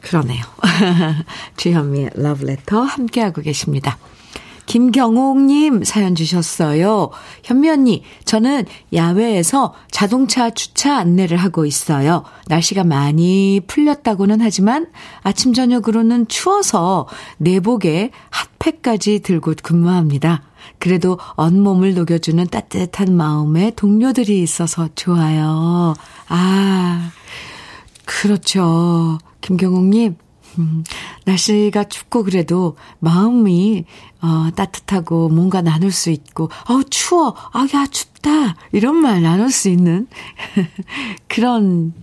그러네요. 0.02 0.44
주현미의 1.58 2.12
러브레터 2.16 2.82
함께하고 2.82 3.42
계십니다. 3.42 3.98
김경옥님 4.74 5.84
사연 5.84 6.16
주셨어요. 6.16 7.12
현미 7.44 7.70
언니, 7.70 8.02
저는 8.26 8.66
야외에서 8.92 9.76
자동차 9.92 10.50
주차 10.50 10.98
안내를 10.98 11.38
하고 11.38 11.68
있어요. 11.68 12.24
날씨가 12.48 12.84
많이 12.84 13.62
풀렸다고는 13.68 14.42
하지만 14.42 14.88
아침, 15.22 15.54
저녁으로는 15.54 16.28
추워서 16.28 17.08
내복에 17.38 18.10
핫팩까지 18.32 19.20
들고 19.20 19.54
근무합니다. 19.62 20.42
그래도 20.80 21.20
온몸을 21.38 21.94
녹여주는 21.94 22.44
따뜻한 22.48 23.16
마음의 23.16 23.74
동료들이 23.76 24.42
있어서 24.42 24.90
좋아요. 24.96 25.94
아, 26.30 27.12
그렇죠. 28.06 29.20
김경옥님, 29.42 30.16
음, 30.60 30.84
날씨가 31.26 31.86
춥고 31.86 32.24
그래도 32.24 32.76
마음이 33.00 33.86
어, 34.22 34.50
따뜻하고 34.56 35.30
뭔가 35.30 35.62
나눌 35.62 35.92
수 35.92 36.10
있고, 36.10 36.50
어우, 36.70 36.84
추워. 36.90 37.36
아, 37.52 37.68
야, 37.76 37.86
춥다. 37.86 38.56
이런 38.72 38.96
말 38.96 39.22
나눌 39.22 39.52
수 39.52 39.70
있는 39.70 40.08
그런 41.28 41.94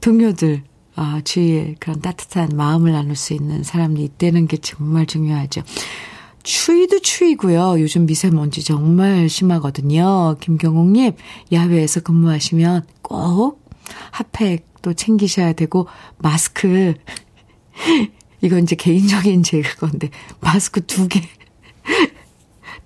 동료들, 0.00 0.62
어, 0.96 1.20
주위에 1.24 1.74
그런 1.80 2.00
따뜻한 2.00 2.50
마음을 2.54 2.92
나눌 2.92 3.16
수 3.16 3.34
있는 3.34 3.62
사람이 3.62 4.02
있다는 4.02 4.46
게 4.46 4.58
정말 4.58 5.06
중요하죠. 5.06 5.62
추위도 6.44 7.00
추위고요. 7.00 7.80
요즘 7.80 8.06
미세먼지 8.06 8.62
정말 8.62 9.28
심하거든요. 9.28 10.36
김경옥님, 10.40 11.14
야외에서 11.50 12.00
근무하시면 12.00 12.84
꼭 13.02 13.68
핫팩도 14.12 14.94
챙기셔야 14.94 15.54
되고, 15.54 15.88
마스크, 16.18 16.94
이건 18.40 18.62
이제 18.64 18.76
개인적인 18.76 19.42
제 19.42 19.60
그건데, 19.62 20.10
마스크 20.40 20.84
두 20.86 21.08
개, 21.08 21.22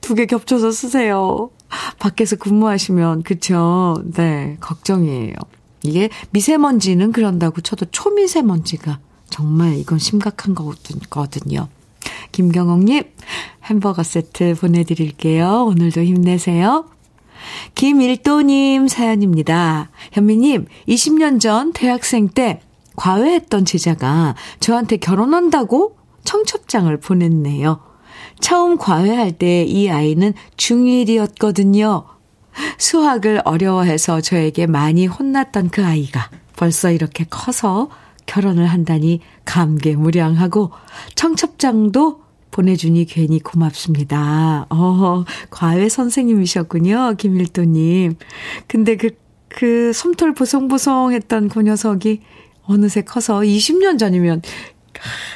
두 0.00 0.14
개 0.14 0.26
겹쳐서 0.26 0.70
쓰세요. 0.70 1.50
밖에서 1.98 2.36
근무하시면, 2.36 3.22
그쵸. 3.22 4.02
네, 4.14 4.56
걱정이에요. 4.60 5.34
이게 5.82 6.10
미세먼지는 6.30 7.12
그런다고 7.12 7.60
쳐도 7.60 7.86
초미세먼지가 7.86 8.98
정말 9.28 9.78
이건 9.78 9.98
심각한 9.98 10.54
거거든요. 10.54 11.68
김경옥님, 12.32 13.04
햄버거 13.64 14.02
세트 14.02 14.56
보내드릴게요. 14.60 15.64
오늘도 15.66 16.02
힘내세요. 16.02 16.86
김일도님 17.74 18.88
사연입니다. 18.88 19.90
현미님, 20.12 20.66
20년 20.88 21.40
전 21.40 21.72
대학생 21.72 22.28
때 22.28 22.60
과외했던 22.96 23.64
제자가 23.64 24.34
저한테 24.60 24.96
결혼한다고 24.96 25.96
청첩장을 26.24 26.94
보냈네요. 26.98 27.80
처음 28.40 28.78
과외할 28.78 29.32
때 29.32 29.64
이 29.66 29.88
아이는 29.90 30.32
중1이었거든요. 30.56 32.04
수학을 32.78 33.42
어려워해서 33.44 34.20
저에게 34.20 34.66
많이 34.66 35.06
혼났던 35.06 35.70
그 35.70 35.84
아이가 35.84 36.30
벌써 36.56 36.90
이렇게 36.90 37.24
커서 37.28 37.88
결혼을 38.26 38.66
한다니 38.66 39.20
감개무량하고 39.44 40.70
청첩장도 41.14 42.22
보내주니 42.50 43.04
괜히 43.06 43.38
고맙습니다. 43.40 44.66
어, 44.70 45.24
과외 45.50 45.88
선생님이셨군요, 45.88 47.14
김일도님. 47.16 48.16
근데 48.66 48.96
그, 48.96 49.10
그 49.48 49.92
솜털 49.92 50.34
보송보송 50.34 51.12
했던 51.12 51.48
그 51.48 51.62
녀석이 51.62 52.20
어느새 52.64 53.02
커서 53.02 53.40
20년 53.40 53.98
전이면, 53.98 54.42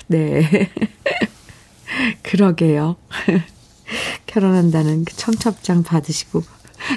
네. 0.07 0.71
그러게요. 2.23 2.97
결혼한다는 4.27 5.05
그 5.05 5.17
청첩장 5.17 5.83
받으시고, 5.83 6.43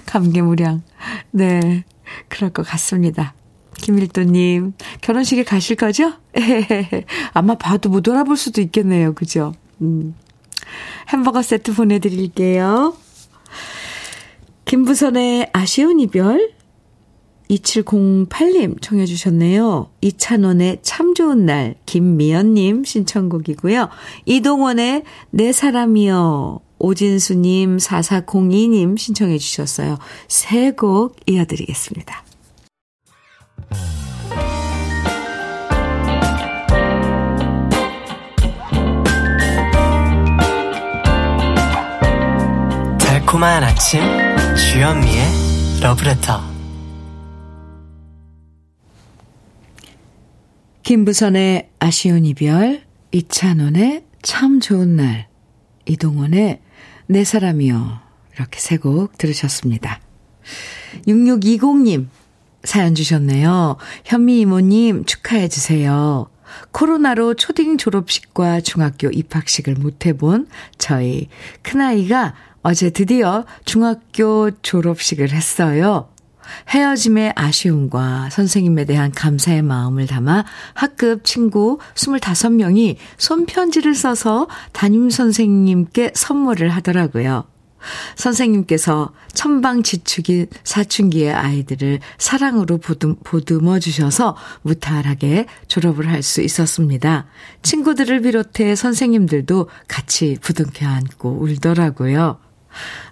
감개무량. 0.06 0.84
네. 1.32 1.84
그럴 2.28 2.52
것 2.52 2.64
같습니다. 2.64 3.34
김일도님, 3.82 4.74
결혼식에 5.02 5.44
가실 5.44 5.76
거죠? 5.76 6.14
아마 7.34 7.56
봐도 7.56 7.90
못 7.90 8.08
알아볼 8.10 8.36
수도 8.38 8.62
있겠네요. 8.62 9.14
그죠? 9.14 9.54
음. 9.82 10.16
햄버거 11.10 11.42
세트 11.42 11.74
보내드릴게요. 11.74 12.96
김부선의 14.66 15.50
아쉬운 15.54 16.00
이별 16.00 16.52
2708님 17.50 18.82
청해 18.82 19.06
주셨네요. 19.06 19.90
이찬원의 20.02 20.80
참 20.82 21.14
좋은 21.14 21.46
날 21.46 21.76
김미연님 21.86 22.84
신청곡이고요. 22.84 23.90
이동원의 24.26 25.04
내 25.32 25.52
사람이여 25.52 26.60
오진수님 26.80 27.78
4402님 27.78 28.98
신청해 28.98 29.38
주셨어요. 29.38 29.98
세 30.28 30.72
곡 30.76 31.16
이어드리겠습니다. 31.26 32.24
달콤한 43.00 43.64
아침 43.64 44.02
주현미의 44.56 45.26
러브레터 45.82 46.57
김부선의 50.88 51.68
아쉬운 51.80 52.24
이별 52.24 52.82
이찬원의 53.12 54.06
참 54.22 54.62
좋은 54.62 54.96
날 54.96 55.28
이동원의 55.86 56.62
내 57.08 57.24
사람이요 57.26 58.00
이렇게 58.34 58.58
세 58.58 58.78
곡 58.78 59.18
들으셨습니다. 59.18 60.00
6620님 61.06 62.08
사연 62.64 62.96
주셨네요. 62.96 63.76
현미 64.06 64.40
이모님 64.40 65.04
축하해 65.04 65.50
주세요. 65.50 66.30
코로나로 66.72 67.34
초딩 67.34 67.78
졸업식과 67.78 68.62
중학교 68.62 69.10
입학식을 69.10 69.74
못 69.74 70.06
해본 70.06 70.48
저희 70.78 71.28
큰아이가 71.64 72.34
어제 72.62 72.92
드디어 72.92 73.46
중학교 73.66 74.52
졸업식을 74.62 75.32
했어요. 75.32 76.08
헤어짐의 76.70 77.34
아쉬움과 77.36 78.30
선생님에 78.32 78.86
대한 78.86 79.12
감사의 79.12 79.62
마음을 79.62 80.08
담아 80.08 80.46
학급 80.74 81.24
친구 81.24 81.80
25명이 81.96 82.98
손편지를 83.18 83.96
써서 83.96 84.48
담임 84.72 85.10
선생님께 85.10 86.12
선물을 86.14 86.70
하더라고요. 86.70 87.46
선생님께서 88.16 89.14
천방지축인 89.34 90.48
사춘기의 90.64 91.32
아이들을 91.32 92.00
사랑으로 92.18 92.80
보듬어 93.24 93.80
주셔서 93.80 94.36
무탈하게 94.64 95.46
졸업을 95.68 96.10
할 96.10 96.24
수 96.24 96.42
있었습니다. 96.42 97.28
친구들을 97.62 98.22
비롯해 98.22 98.76
선생님들도 98.76 99.70
같이 99.88 100.38
부둥켜 100.42 100.88
안고 100.88 101.38
울더라고요. 101.40 102.40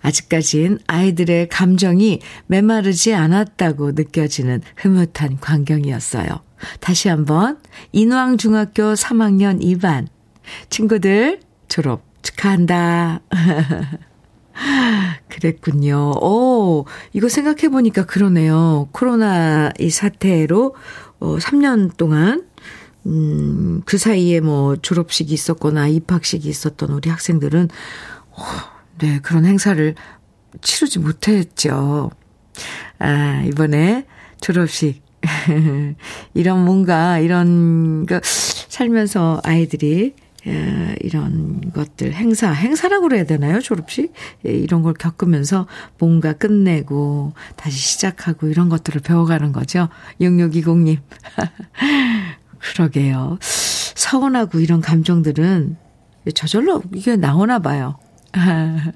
아직까진 0.01 0.79
아이들의 0.87 1.49
감정이 1.49 2.19
메마르지 2.47 3.13
않았다고 3.13 3.91
느껴지는 3.91 4.61
흐뭇한 4.77 5.39
광경이었어요. 5.39 6.27
다시 6.79 7.09
한번 7.09 7.57
인왕중학교 7.91 8.93
3학년 8.93 9.61
2반 9.61 10.07
친구들 10.69 11.39
졸업 11.67 12.03
축하한다. 12.21 13.21
그랬군요. 15.29 16.11
오, 16.21 16.85
이거 17.13 17.27
생각해보니까 17.29 18.05
그러네요. 18.05 18.87
코로나 18.91 19.71
이 19.79 19.89
사태로 19.89 20.75
어, 21.19 21.37
3년 21.37 21.95
동안 21.97 22.45
음, 23.05 23.81
그 23.85 23.97
사이에 23.97 24.39
뭐 24.39 24.75
졸업식이 24.75 25.33
있었거나 25.33 25.87
입학식이 25.87 26.49
있었던 26.49 26.89
우리 26.89 27.09
학생들은 27.09 27.69
어, 28.31 28.43
네, 28.99 29.19
그런 29.19 29.45
행사를 29.45 29.95
치르지 30.61 30.99
못했죠. 30.99 32.11
아, 32.99 33.43
이번에 33.45 34.05
졸업식. 34.41 35.03
이런 36.33 36.65
뭔가, 36.65 37.19
이런, 37.19 38.05
그, 38.05 38.19
살면서 38.23 39.41
아이들이 39.43 40.13
이런 41.01 41.71
것들 41.71 42.13
행사 42.13 42.51
행사라고 42.51 43.07
그래야 43.07 43.25
되나요? 43.25 43.59
졸업식? 43.61 44.13
예, 44.45 44.51
이런 44.51 44.83
걸 44.83 44.93
겪으면서 44.93 45.65
뭔가 45.97 46.33
끝내고 46.33 47.33
다시 47.55 47.77
시작하고 47.77 48.47
이런 48.47 48.69
것들을 48.69 49.01
배워가는 49.01 49.51
거죠. 49.51 49.89
6620님. 50.21 50.99
그러게요. 52.59 53.37
서운하고 53.41 54.59
이런 54.59 54.81
감정들은 54.81 55.77
저절로 56.33 56.83
이게 56.93 57.15
나오나 57.15 57.59
봐요 57.59 57.97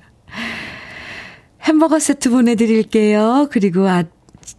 햄버거 1.61 1.99
세트 1.99 2.29
보내드릴게요 2.29 3.47
그리고 3.51 3.87
아, 3.87 4.03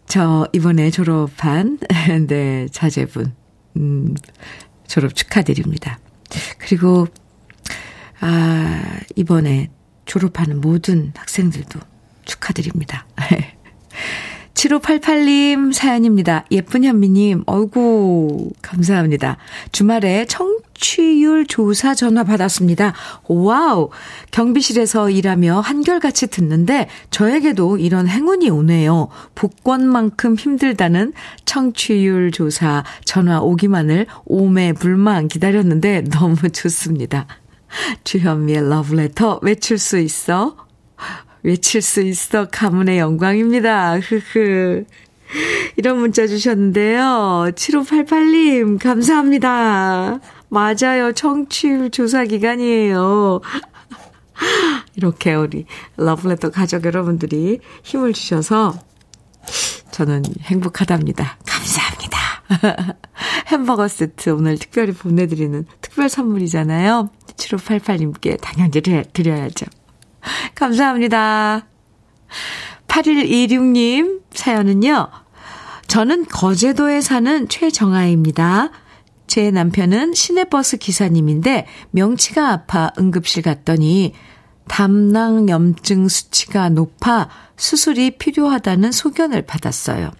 저 0.06 0.46
이번에 0.52 0.90
졸업한 0.90 1.78
네 2.28 2.66
자제분 2.70 3.34
음, 3.76 4.14
졸업 4.86 5.14
축하드립니다. 5.14 5.98
그리고, 6.58 7.06
아, 8.20 9.00
이번에 9.16 9.70
졸업하는 10.04 10.60
모든 10.60 11.12
학생들도 11.14 11.78
축하드립니다. 12.24 13.06
7588님 14.60 15.72
사연입니다. 15.72 16.44
예쁜 16.50 16.84
현미님, 16.84 17.44
어이구, 17.46 18.50
감사합니다. 18.60 19.38
주말에 19.72 20.26
청취율 20.26 21.46
조사 21.46 21.94
전화 21.94 22.24
받았습니다. 22.24 22.92
와우! 23.26 23.88
경비실에서 24.32 25.08
일하며 25.08 25.60
한결같이 25.60 26.26
듣는데 26.26 26.88
저에게도 27.10 27.78
이런 27.78 28.06
행운이 28.06 28.50
오네요. 28.50 29.08
복권만큼 29.34 30.34
힘들다는 30.34 31.14
청취율 31.46 32.30
조사 32.30 32.84
전화 33.06 33.40
오기만을 33.40 34.06
오매불망 34.26 35.28
기다렸는데 35.28 36.02
너무 36.10 36.36
좋습니다. 36.50 37.26
주현미의 38.04 38.68
러브레터 38.68 39.40
외칠 39.42 39.78
수 39.78 39.98
있어? 39.98 40.69
외칠 41.42 41.82
수 41.82 42.00
있어 42.02 42.48
가문의 42.48 42.98
영광입니다. 42.98 43.98
흐흐. 44.00 44.84
이런 45.76 45.98
문자 45.98 46.26
주셨는데요. 46.26 47.52
7588님, 47.54 48.78
감사합니다. 48.82 50.18
맞아요. 50.48 51.12
청취율 51.12 51.90
조사 51.90 52.24
기간이에요. 52.24 53.40
이렇게 54.96 55.34
우리 55.34 55.66
러브레터 55.96 56.50
가족 56.50 56.84
여러분들이 56.84 57.60
힘을 57.84 58.12
주셔서 58.12 58.74
저는 59.92 60.24
행복하답니다. 60.42 61.38
감사합니다. 61.46 62.18
햄버거 63.48 63.86
세트 63.86 64.30
오늘 64.30 64.58
특별히 64.58 64.92
보내드리는 64.92 65.66
특별 65.80 66.08
선물이잖아요. 66.08 67.10
7588님께 67.36 68.40
당연히 68.40 68.70
드려야죠. 69.12 69.66
감사합니다. 70.54 71.66
8126님 72.88 74.22
사연은요. 74.32 75.08
저는 75.86 76.26
거제도에 76.26 77.00
사는 77.00 77.48
최정아입니다. 77.48 78.70
제 79.26 79.50
남편은 79.50 80.14
시내버스 80.14 80.76
기사님인데 80.78 81.66
명치가 81.90 82.50
아파 82.50 82.90
응급실 82.98 83.42
갔더니 83.42 84.12
담낭염증 84.68 86.08
수치가 86.08 86.68
높아 86.68 87.28
수술이 87.56 88.18
필요하다는 88.18 88.92
소견을 88.92 89.42
받았어요. 89.42 90.10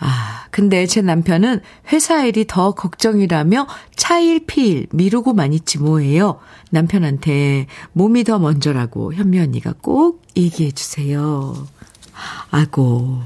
아, 0.00 0.46
근데 0.50 0.86
제 0.86 1.02
남편은 1.02 1.60
회사 1.92 2.24
일이 2.24 2.46
더 2.46 2.72
걱정이라며 2.72 3.66
차일피일 3.94 4.88
미루고 4.92 5.34
만 5.34 5.52
있지 5.52 5.78
뭐예요. 5.78 6.40
남편한테 6.70 7.66
몸이 7.92 8.24
더 8.24 8.38
먼저라고 8.38 9.14
현미 9.14 9.38
언니가 9.38 9.74
꼭 9.80 10.22
얘기해 10.36 10.72
주세요. 10.72 11.54
아고, 12.50 13.20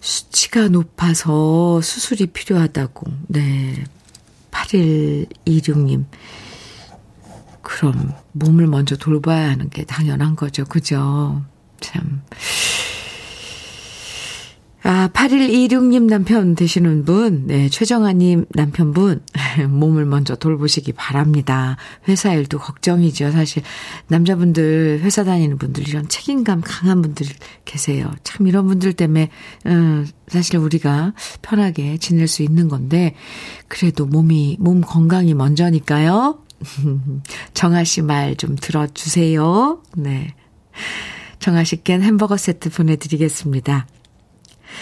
수치가 0.00 0.68
높아서 0.68 1.80
수술이 1.80 2.26
필요하다고. 2.26 3.06
네. 3.28 3.84
8126님. 4.52 6.04
그럼 7.62 8.14
몸을 8.32 8.68
먼저 8.68 8.96
돌봐야 8.96 9.50
하는 9.50 9.68
게 9.70 9.84
당연한 9.84 10.36
거죠. 10.36 10.64
그죠? 10.64 11.42
참. 11.80 12.22
아, 14.88 15.08
8126님 15.08 16.04
남편 16.04 16.54
되시는 16.54 17.04
분, 17.04 17.48
네, 17.48 17.68
최정아님 17.68 18.46
남편분, 18.50 19.20
몸을 19.68 20.04
먼저 20.06 20.36
돌보시기 20.36 20.92
바랍니다. 20.92 21.76
회사 22.06 22.32
일도 22.32 22.60
걱정이죠. 22.60 23.32
사실, 23.32 23.64
남자분들, 24.06 25.00
회사 25.02 25.24
다니는 25.24 25.58
분들, 25.58 25.88
이런 25.88 26.06
책임감 26.08 26.60
강한 26.64 27.02
분들 27.02 27.26
계세요. 27.64 28.12
참, 28.22 28.46
이런 28.46 28.68
분들 28.68 28.92
때문에, 28.92 29.30
음, 29.66 30.06
사실 30.28 30.58
우리가 30.58 31.14
편하게 31.42 31.98
지낼 31.98 32.28
수 32.28 32.44
있는 32.44 32.68
건데, 32.68 33.16
그래도 33.66 34.06
몸이, 34.06 34.56
몸 34.60 34.82
건강이 34.82 35.34
먼저니까요. 35.34 36.38
정아 37.54 37.82
씨 37.82 38.02
말 38.02 38.36
좀 38.36 38.54
들어주세요. 38.54 39.82
네. 39.96 40.34
정아 41.40 41.64
씨께 41.64 41.94
햄버거 41.98 42.36
세트 42.36 42.70
보내드리겠습니다. 42.70 43.88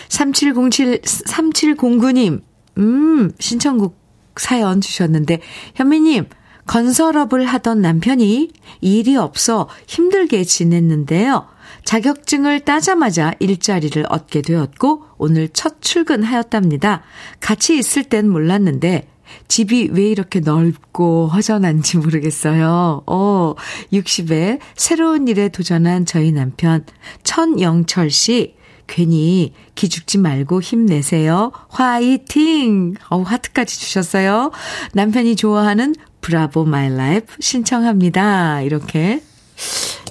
3707, 0.08 1.00
3709님, 1.02 2.42
음, 2.78 3.32
신청곡 3.38 3.96
사연 4.36 4.80
주셨는데, 4.80 5.40
현미님, 5.74 6.26
건설업을 6.66 7.44
하던 7.44 7.82
남편이 7.82 8.50
일이 8.80 9.16
없어 9.16 9.68
힘들게 9.86 10.44
지냈는데요. 10.44 11.46
자격증을 11.84 12.60
따자마자 12.60 13.34
일자리를 13.38 14.04
얻게 14.08 14.40
되었고, 14.42 15.04
오늘 15.18 15.48
첫 15.50 15.82
출근하였답니다. 15.82 17.02
같이 17.40 17.76
있을 17.76 18.04
땐 18.04 18.28
몰랐는데, 18.28 19.08
집이 19.48 19.90
왜 19.92 20.04
이렇게 20.04 20.40
넓고 20.40 21.28
허전한지 21.28 21.98
모르겠어요. 21.98 23.02
어, 23.06 23.54
60에 23.92 24.58
새로운 24.76 25.28
일에 25.28 25.48
도전한 25.48 26.06
저희 26.06 26.32
남편, 26.32 26.84
천영철 27.22 28.10
씨, 28.10 28.54
괜히 28.86 29.52
기죽지 29.74 30.18
말고 30.18 30.60
힘내세요. 30.60 31.52
화이팅! 31.68 32.94
어 33.10 33.22
하트까지 33.22 33.78
주셨어요. 33.78 34.50
남편이 34.92 35.36
좋아하는 35.36 35.94
Bravo 36.20 36.64
My 36.64 36.94
Life 36.94 37.34
신청합니다. 37.40 38.62
이렇게 38.62 39.22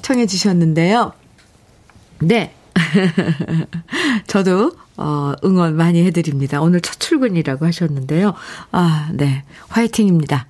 청해 0.01 0.28
주셨는데요. 0.28 1.13
네. 2.19 2.53
저도 4.28 4.74
어 4.97 5.34
응원 5.43 5.76
많이 5.76 6.03
해 6.03 6.11
드립니다. 6.11 6.61
오늘 6.61 6.82
첫 6.82 6.99
출근이라고 6.99 7.65
하셨는데요. 7.65 8.34
아, 8.71 9.09
네. 9.13 9.43
화이팅입니다. 9.69 10.47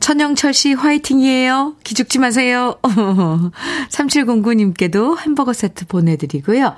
천영철 0.00 0.54
씨 0.54 0.72
화이팅이에요. 0.72 1.76
기죽지 1.82 2.18
마세요. 2.18 2.76
3709님께도 3.90 5.18
햄버거 5.18 5.52
세트 5.52 5.86
보내드리고요. 5.86 6.74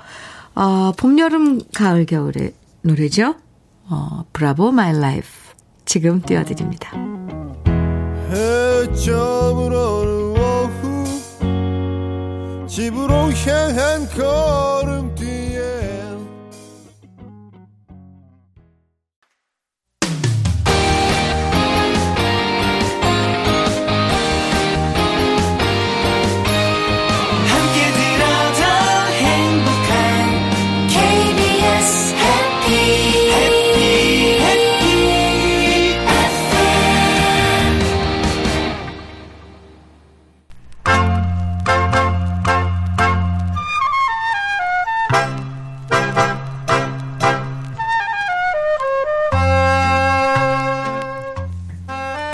어, 0.59 0.91
봄, 0.91 1.17
여름, 1.19 1.61
가을, 1.73 2.05
겨울의 2.05 2.51
노래죠. 2.81 3.35
어, 3.89 4.25
Bravo 4.33 4.73
My 4.73 4.91
Life. 4.91 5.25
지금 5.85 6.21
띄워드립니다. 6.21 6.91
집으로 12.67 13.31
향한 13.31 14.05
걸음뒤에 14.09 16.08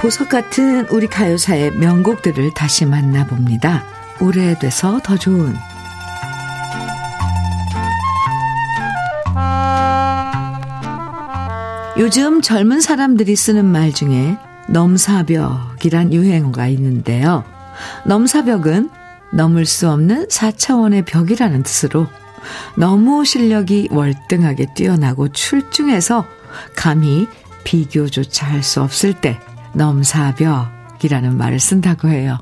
보석 0.06 0.30
같은 0.30 0.86
우리 0.90 1.08
가요사의 1.08 1.72
명곡들을 1.72 2.54
다시 2.54 2.86
만나봅니다. 2.86 3.84
오래돼서 4.22 5.00
더 5.04 5.18
좋은 5.18 5.56
요즘 11.98 12.44
젊은 12.44 12.82
사람들이 12.82 13.36
쓰는 13.36 13.66
말 13.66 13.94
중에 13.94 14.38
넘사벽이란 14.70 16.14
유행어가 16.14 16.68
있는데요. 16.68 17.44
넘사벽은 18.06 18.92
넘을 19.34 19.66
수 19.66 19.90
없는 19.90 20.28
4차원의 20.28 21.06
벽이라는 21.06 21.64
뜻으로 21.64 22.06
너무 22.78 23.26
실력이 23.26 23.88
월등하게 23.90 24.68
뛰어나고 24.76 25.30
출중해서 25.30 26.28
감히 26.76 27.28
비교조차 27.64 28.46
할 28.46 28.62
수 28.62 28.84
없을 28.84 29.14
때 29.14 29.40
넘사벽이라는 29.76 31.38
말을 31.38 31.60
쓴다고 31.60 32.08
해요. 32.10 32.38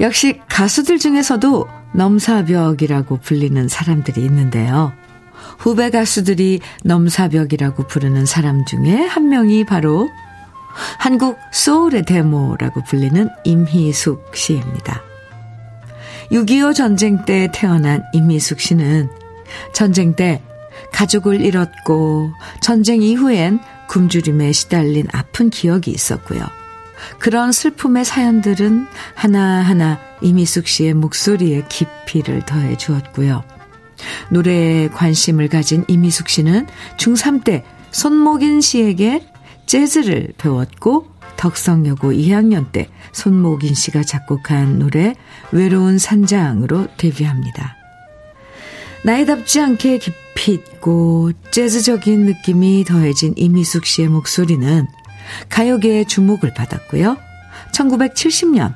역시 0.00 0.40
가수들 0.48 0.98
중에서도 0.98 1.68
넘사벽이라고 1.94 3.18
불리는 3.18 3.68
사람들이 3.68 4.20
있는데요. 4.22 4.92
후배 5.58 5.90
가수들이 5.90 6.60
넘사벽이라고 6.84 7.86
부르는 7.86 8.26
사람 8.26 8.64
중에 8.64 9.06
한 9.06 9.28
명이 9.28 9.64
바로 9.64 10.08
한국 10.98 11.38
소울의 11.52 12.04
데모라고 12.04 12.84
불리는 12.84 13.28
임희숙 13.44 14.36
씨입니다. 14.36 15.02
6.25 16.30 16.74
전쟁 16.74 17.24
때 17.24 17.48
태어난 17.52 18.02
임희숙 18.12 18.60
씨는 18.60 19.08
전쟁 19.72 20.14
때 20.14 20.42
가족을 20.92 21.40
잃었고 21.40 22.30
전쟁 22.60 23.02
이후엔 23.02 23.60
굶주림에 23.88 24.52
시달린 24.52 25.06
아픈 25.12 25.50
기억이 25.50 25.90
있었고요. 25.90 26.40
그런 27.18 27.52
슬픔의 27.52 28.04
사연들은 28.04 28.86
하나하나 29.14 30.00
이미숙 30.20 30.66
씨의 30.66 30.94
목소리에 30.94 31.64
깊이를 31.68 32.44
더해 32.44 32.76
주었고요. 32.76 33.44
노래에 34.30 34.88
관심을 34.88 35.48
가진 35.48 35.84
이미숙 35.88 36.28
씨는 36.28 36.66
중3 36.96 37.44
때 37.44 37.64
손목인 37.90 38.60
씨에게 38.60 39.26
재즈를 39.66 40.32
배웠고 40.38 41.06
덕성여고 41.36 42.12
2학년 42.12 42.70
때 42.72 42.88
손목인 43.12 43.74
씨가 43.74 44.02
작곡한 44.02 44.78
노래 44.78 45.14
외로운 45.52 45.98
산장으로 45.98 46.88
데뷔합니다. 46.96 47.77
나이답지 49.04 49.60
않게 49.60 49.98
깊이 49.98 50.52
있고 50.52 51.32
재즈적인 51.50 52.26
느낌이 52.26 52.84
더해진 52.84 53.34
이미숙 53.36 53.86
씨의 53.86 54.08
목소리는 54.08 54.86
가요계의 55.48 56.06
주목을 56.06 56.54
받았고요. 56.54 57.16
1970년 57.72 58.74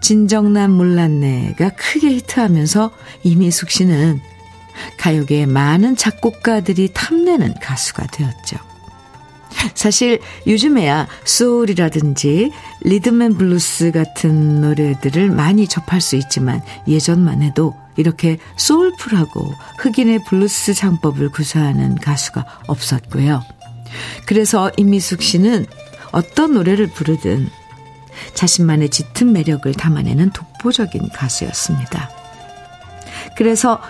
진정난 0.00 0.70
몰랐네가 0.70 1.70
크게 1.70 2.08
히트하면서 2.10 2.90
이미숙 3.22 3.70
씨는 3.70 4.20
가요계의 4.98 5.46
많은 5.46 5.96
작곡가들이 5.96 6.90
탐내는 6.92 7.54
가수가 7.60 8.06
되었죠. 8.08 8.58
사실 9.74 10.20
요즘에야 10.46 11.08
소울이라든지 11.24 12.52
리듬앤 12.82 13.36
블루스 13.36 13.90
같은 13.92 14.60
노래들을 14.60 15.30
많이 15.30 15.66
접할 15.66 16.00
수 16.00 16.16
있지만 16.16 16.62
예전만 16.86 17.42
해도 17.42 17.74
이렇게 17.96 18.38
soulful하고 18.56 19.54
흑인의 19.78 20.24
블루스 20.24 20.74
창법을 20.74 21.30
구사하는 21.30 21.96
가수가 21.96 22.44
없었고요. 22.66 23.42
그래서 24.26 24.70
임희숙 24.76 25.22
씨는 25.22 25.66
어떤 26.12 26.54
노래를 26.54 26.88
부르든 26.88 27.48
자신만의 28.34 28.90
짙은 28.90 29.32
매력을 29.32 29.72
담아내는 29.72 30.30
독보적인 30.30 31.10
가수였습니다. 31.10 32.10
그래서 33.36 33.80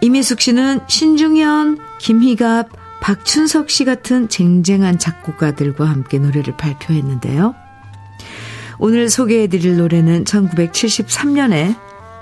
임희숙 0.00 0.40
씨는 0.40 0.80
신중현, 0.88 1.78
김희갑, 2.00 2.68
박춘석 3.00 3.70
씨 3.70 3.84
같은 3.84 4.28
쟁쟁한 4.28 4.98
작곡가들과 4.98 5.84
함께 5.84 6.18
노래를 6.18 6.56
발표했는데요. 6.56 7.54
오늘 8.78 9.08
소개해드릴 9.08 9.76
노래는 9.76 10.24
1973년에 10.24 11.76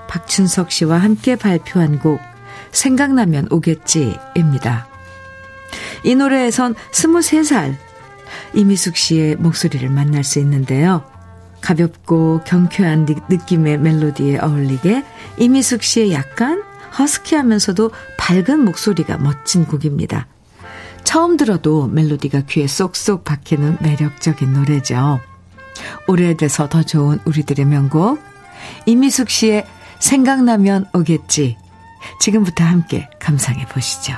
박춘석 0.07 0.71
씨와 0.71 0.97
함께 0.97 1.35
발표한 1.35 1.99
곡 1.99 2.19
생각나면 2.71 3.47
오겠지입니다. 3.51 4.87
이 6.03 6.15
노래에선 6.15 6.75
23살 6.91 7.75
이미숙 8.53 8.95
씨의 8.95 9.35
목소리를 9.37 9.89
만날 9.89 10.23
수 10.23 10.39
있는데요. 10.39 11.03
가볍고 11.61 12.41
경쾌한 12.45 13.07
느낌의 13.29 13.79
멜로디에 13.79 14.39
어울리게 14.39 15.03
이미숙 15.37 15.83
씨의 15.83 16.13
약간 16.13 16.63
허스키하면서도 16.97 17.91
밝은 18.17 18.63
목소리가 18.63 19.17
멋진 19.17 19.65
곡입니다. 19.65 20.27
처음 21.03 21.37
들어도 21.37 21.87
멜로디가 21.87 22.41
귀에 22.41 22.67
쏙쏙 22.67 23.23
박히는 23.23 23.77
매력적인 23.81 24.53
노래죠. 24.53 25.19
오래돼서 26.07 26.69
더 26.69 26.83
좋은 26.83 27.19
우리들의 27.25 27.65
명곡 27.65 28.19
이미숙 28.85 29.29
씨의 29.29 29.65
생각나면 29.99 30.85
오겠지. 30.93 31.57
지금부터 32.19 32.63
함께 32.63 33.09
감상해 33.19 33.65
보시죠. 33.65 34.13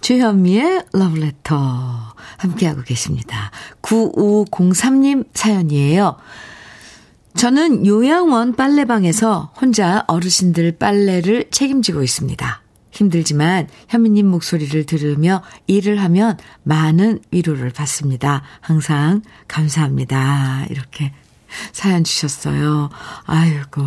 주현미의 0.00 0.84
러브레터 0.92 1.56
함께하고 2.36 2.82
계십니다. 2.82 3.50
9503님 3.80 5.26
사연이에요. 5.32 6.16
저는 7.34 7.86
요양원 7.86 8.54
빨래방에서 8.54 9.52
혼자 9.60 10.04
어르신들 10.06 10.72
빨래를 10.78 11.50
책임지고 11.50 12.02
있습니다. 12.02 12.63
힘들지만 12.94 13.68
현미님 13.88 14.26
목소리를 14.26 14.86
들으며 14.86 15.42
일을 15.66 16.00
하면 16.02 16.38
많은 16.62 17.20
위로를 17.30 17.70
받습니다. 17.70 18.42
항상 18.60 19.22
감사합니다. 19.48 20.66
이렇게 20.70 21.12
사연 21.72 22.04
주셨어요. 22.04 22.88
아이고. 23.26 23.82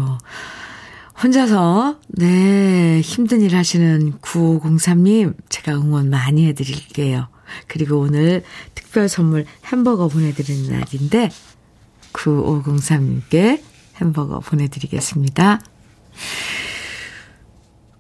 혼자서, 1.24 1.98
네, 2.10 3.02
힘든 3.02 3.42
일 3.42 3.56
하시는 3.56 4.14
9503님, 4.22 5.34
제가 5.50 5.74
응원 5.74 6.12
많이 6.12 6.46
해드릴게요. 6.46 7.28
그리고 7.68 8.00
오늘 8.00 8.44
특별 8.76 9.10
선물 9.10 9.46
햄버거 9.66 10.08
보내드리는 10.10 10.70
날인데, 10.70 11.32
9503님께 12.14 13.64
햄버거 13.96 14.40
보내드리겠습니다. 14.40 15.60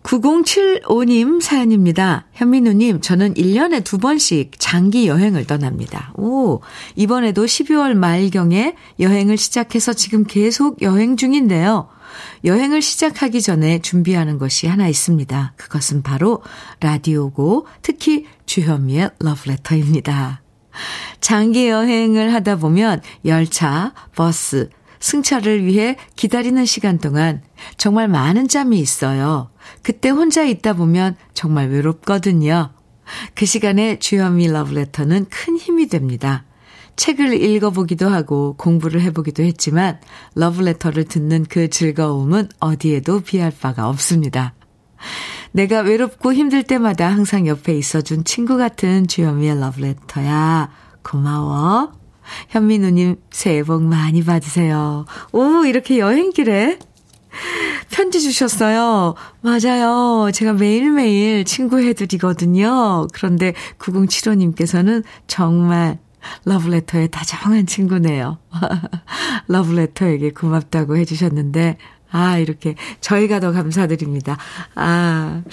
9075님 0.07 1.41
사연입니다. 1.41 2.27
현민우님, 2.31 3.01
저는 3.01 3.33
1년에 3.33 3.83
두 3.83 3.97
번씩 3.97 4.51
장기 4.57 5.07
여행을 5.07 5.45
떠납니다. 5.45 6.13
오, 6.15 6.61
이번에도 6.95 7.43
12월 7.43 7.93
말경에 7.93 8.75
여행을 9.01 9.35
시작해서 9.35 9.91
지금 9.91 10.23
계속 10.23 10.81
여행 10.81 11.17
중인데요. 11.17 11.89
여행을 12.45 12.81
시작하기 12.81 13.41
전에 13.41 13.79
준비하는 13.79 14.37
것이 14.37 14.67
하나 14.67 14.87
있습니다. 14.87 15.53
그것은 15.57 16.03
바로 16.03 16.41
라디오고 16.79 17.67
특히 17.81 18.25
주현미의 18.45 19.11
러브레터입니다. 19.19 20.41
장기 21.19 21.67
여행을 21.67 22.33
하다 22.33 22.57
보면 22.57 23.01
열차, 23.25 23.93
버스, 24.15 24.69
승차를 24.99 25.65
위해 25.65 25.97
기다리는 26.15 26.65
시간 26.65 26.97
동안 26.97 27.41
정말 27.77 28.07
많은 28.07 28.47
짬이 28.47 28.79
있어요. 28.79 29.49
그때 29.81 30.09
혼자 30.09 30.43
있다 30.43 30.73
보면 30.73 31.15
정말 31.33 31.69
외롭거든요. 31.69 32.71
그 33.35 33.45
시간에 33.45 33.99
주현미 33.99 34.47
러브레터는 34.47 35.27
큰 35.29 35.57
힘이 35.57 35.87
됩니다. 35.87 36.45
책을 36.97 37.41
읽어보기도 37.41 38.09
하고 38.09 38.55
공부를 38.57 39.01
해보기도 39.01 39.43
했지만 39.43 39.99
러브레터를 40.35 41.05
듣는 41.05 41.45
그 41.47 41.69
즐거움은 41.69 42.49
어디에도 42.59 43.21
비할 43.21 43.51
바가 43.51 43.87
없습니다. 43.87 44.53
내가 45.51 45.81
외롭고 45.81 46.33
힘들 46.33 46.63
때마다 46.63 47.07
항상 47.07 47.47
옆에 47.47 47.77
있어준 47.77 48.23
친구 48.25 48.57
같은 48.57 49.07
주현미의 49.07 49.59
러브레터야. 49.59 50.69
고마워. 51.03 52.06
현민우님 52.49 53.17
새해 53.31 53.63
복 53.63 53.83
많이 53.83 54.23
받으세요. 54.23 55.05
오, 55.31 55.65
이렇게 55.65 55.99
여행길에 55.99 56.79
편지 57.91 58.21
주셨어요. 58.21 59.15
맞아요. 59.41 60.31
제가 60.31 60.53
매일매일 60.53 61.45
친구 61.45 61.79
해드리거든요. 61.79 63.07
그런데 63.13 63.53
9075님께서는 63.79 65.03
정말 65.27 65.99
러브레터의 66.45 67.09
다정한 67.09 67.65
친구네요. 67.65 68.37
러브레터에게 69.47 70.31
고맙다고 70.31 70.97
해주셨는데, 70.97 71.77
아, 72.11 72.37
이렇게 72.37 72.75
저희가 73.01 73.39
더 73.39 73.51
감사드립니다. 73.51 74.37
아. 74.75 75.43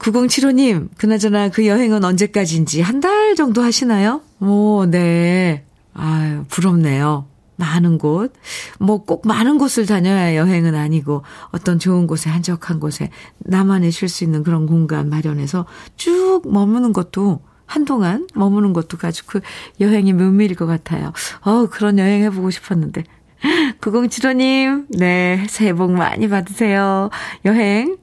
9075님, 0.00 0.88
그나저나 0.96 1.50
그 1.50 1.66
여행은 1.66 2.04
언제까지인지 2.04 2.80
한 2.80 3.00
달 3.00 3.34
정도 3.34 3.62
하시나요? 3.62 4.20
오, 4.40 4.84
네. 4.86 5.64
아유, 5.94 6.44
부럽네요. 6.48 7.26
많은 7.56 7.98
곳, 7.98 8.32
뭐 8.78 9.04
꼭 9.04 9.26
많은 9.26 9.58
곳을 9.58 9.84
다녀야 9.86 10.34
여행은 10.34 10.74
아니고 10.74 11.22
어떤 11.50 11.78
좋은 11.78 12.06
곳에 12.06 12.30
한적한 12.30 12.80
곳에 12.80 13.10
나만의 13.40 13.90
쉴 13.90 14.08
수 14.08 14.24
있는 14.24 14.42
그런 14.42 14.66
공간 14.66 15.10
마련해서 15.10 15.66
쭉 15.96 16.42
머무는 16.46 16.92
것도 16.94 17.40
한동안 17.66 18.26
머무는 18.34 18.72
것도 18.72 18.96
가지고 18.96 19.28
그 19.28 19.40
여행이 19.80 20.14
묘미일 20.14 20.54
것 20.54 20.64
같아요. 20.66 21.12
어, 21.42 21.66
그런 21.66 21.98
여행 21.98 22.22
해보고 22.22 22.50
싶었는데. 22.50 23.04
9075님, 23.80 24.86
네, 24.98 25.46
새해 25.48 25.72
복 25.74 25.92
많이 25.92 26.28
받으세요. 26.28 27.10
여행, 27.44 27.96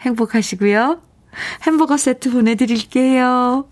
행복하시고요. 0.00 1.00
햄버거 1.66 1.96
세트 1.96 2.30
보내드릴게요. 2.30 3.66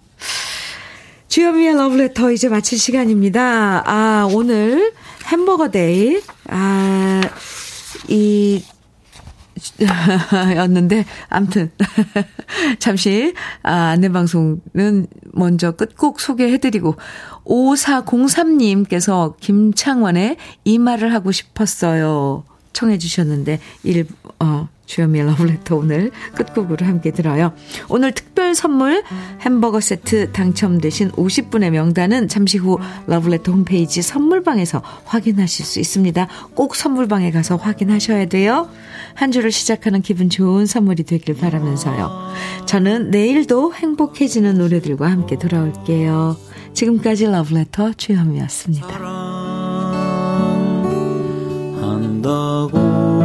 주현미의 1.28 1.74
러브레터 1.74 2.32
이제 2.32 2.48
마칠 2.48 2.78
시간입니다. 2.78 3.82
아, 3.84 4.28
오늘 4.32 4.92
햄버거 5.26 5.70
데이. 5.70 6.20
아, 6.48 7.20
이, 8.08 8.64
였는데, 10.56 11.04
암튼. 11.28 11.70
잠시, 12.78 13.34
아, 13.62 13.90
안내방송은 13.90 15.06
먼저 15.32 15.72
끝곡 15.72 16.20
소개해드리고, 16.20 16.96
5403님께서 17.44 19.36
김창완의 19.40 20.36
이 20.64 20.78
말을 20.78 21.12
하고 21.12 21.32
싶었어요. 21.32 22.44
청해주셨는데, 22.72 23.60
일, 23.82 24.06
어, 24.40 24.68
주현미의 24.86 25.26
러브레터 25.26 25.76
오늘 25.76 26.10
끝곡으로 26.34 26.86
함께 26.86 27.10
들어요. 27.10 27.52
오늘 27.88 28.12
특별 28.12 28.54
선물 28.54 29.02
햄버거 29.40 29.80
세트 29.80 30.32
당첨되신 30.32 31.10
50분의 31.12 31.70
명단은 31.70 32.28
잠시 32.28 32.58
후 32.58 32.78
러브레터 33.06 33.52
홈페이지 33.52 34.02
선물방에서 34.02 34.82
확인하실 35.04 35.66
수 35.66 35.80
있습니다. 35.80 36.28
꼭 36.54 36.74
선물방에 36.74 37.30
가서 37.32 37.56
확인하셔야 37.56 38.26
돼요. 38.26 38.68
한 39.14 39.32
주를 39.32 39.50
시작하는 39.50 40.02
기분 40.02 40.30
좋은 40.30 40.66
선물이 40.66 41.02
되길 41.04 41.36
바라면서요. 41.36 42.32
저는 42.66 43.10
내일도 43.10 43.74
행복해지는 43.74 44.58
노래들과 44.58 45.10
함께 45.10 45.36
돌아올게요. 45.36 46.36
지금까지 46.74 47.26
러브레터 47.26 47.94
주현미였습니다. 47.94 48.86
한다고 51.80 53.15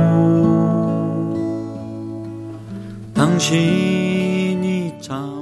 당신이 3.22 5.00
참 5.00 5.41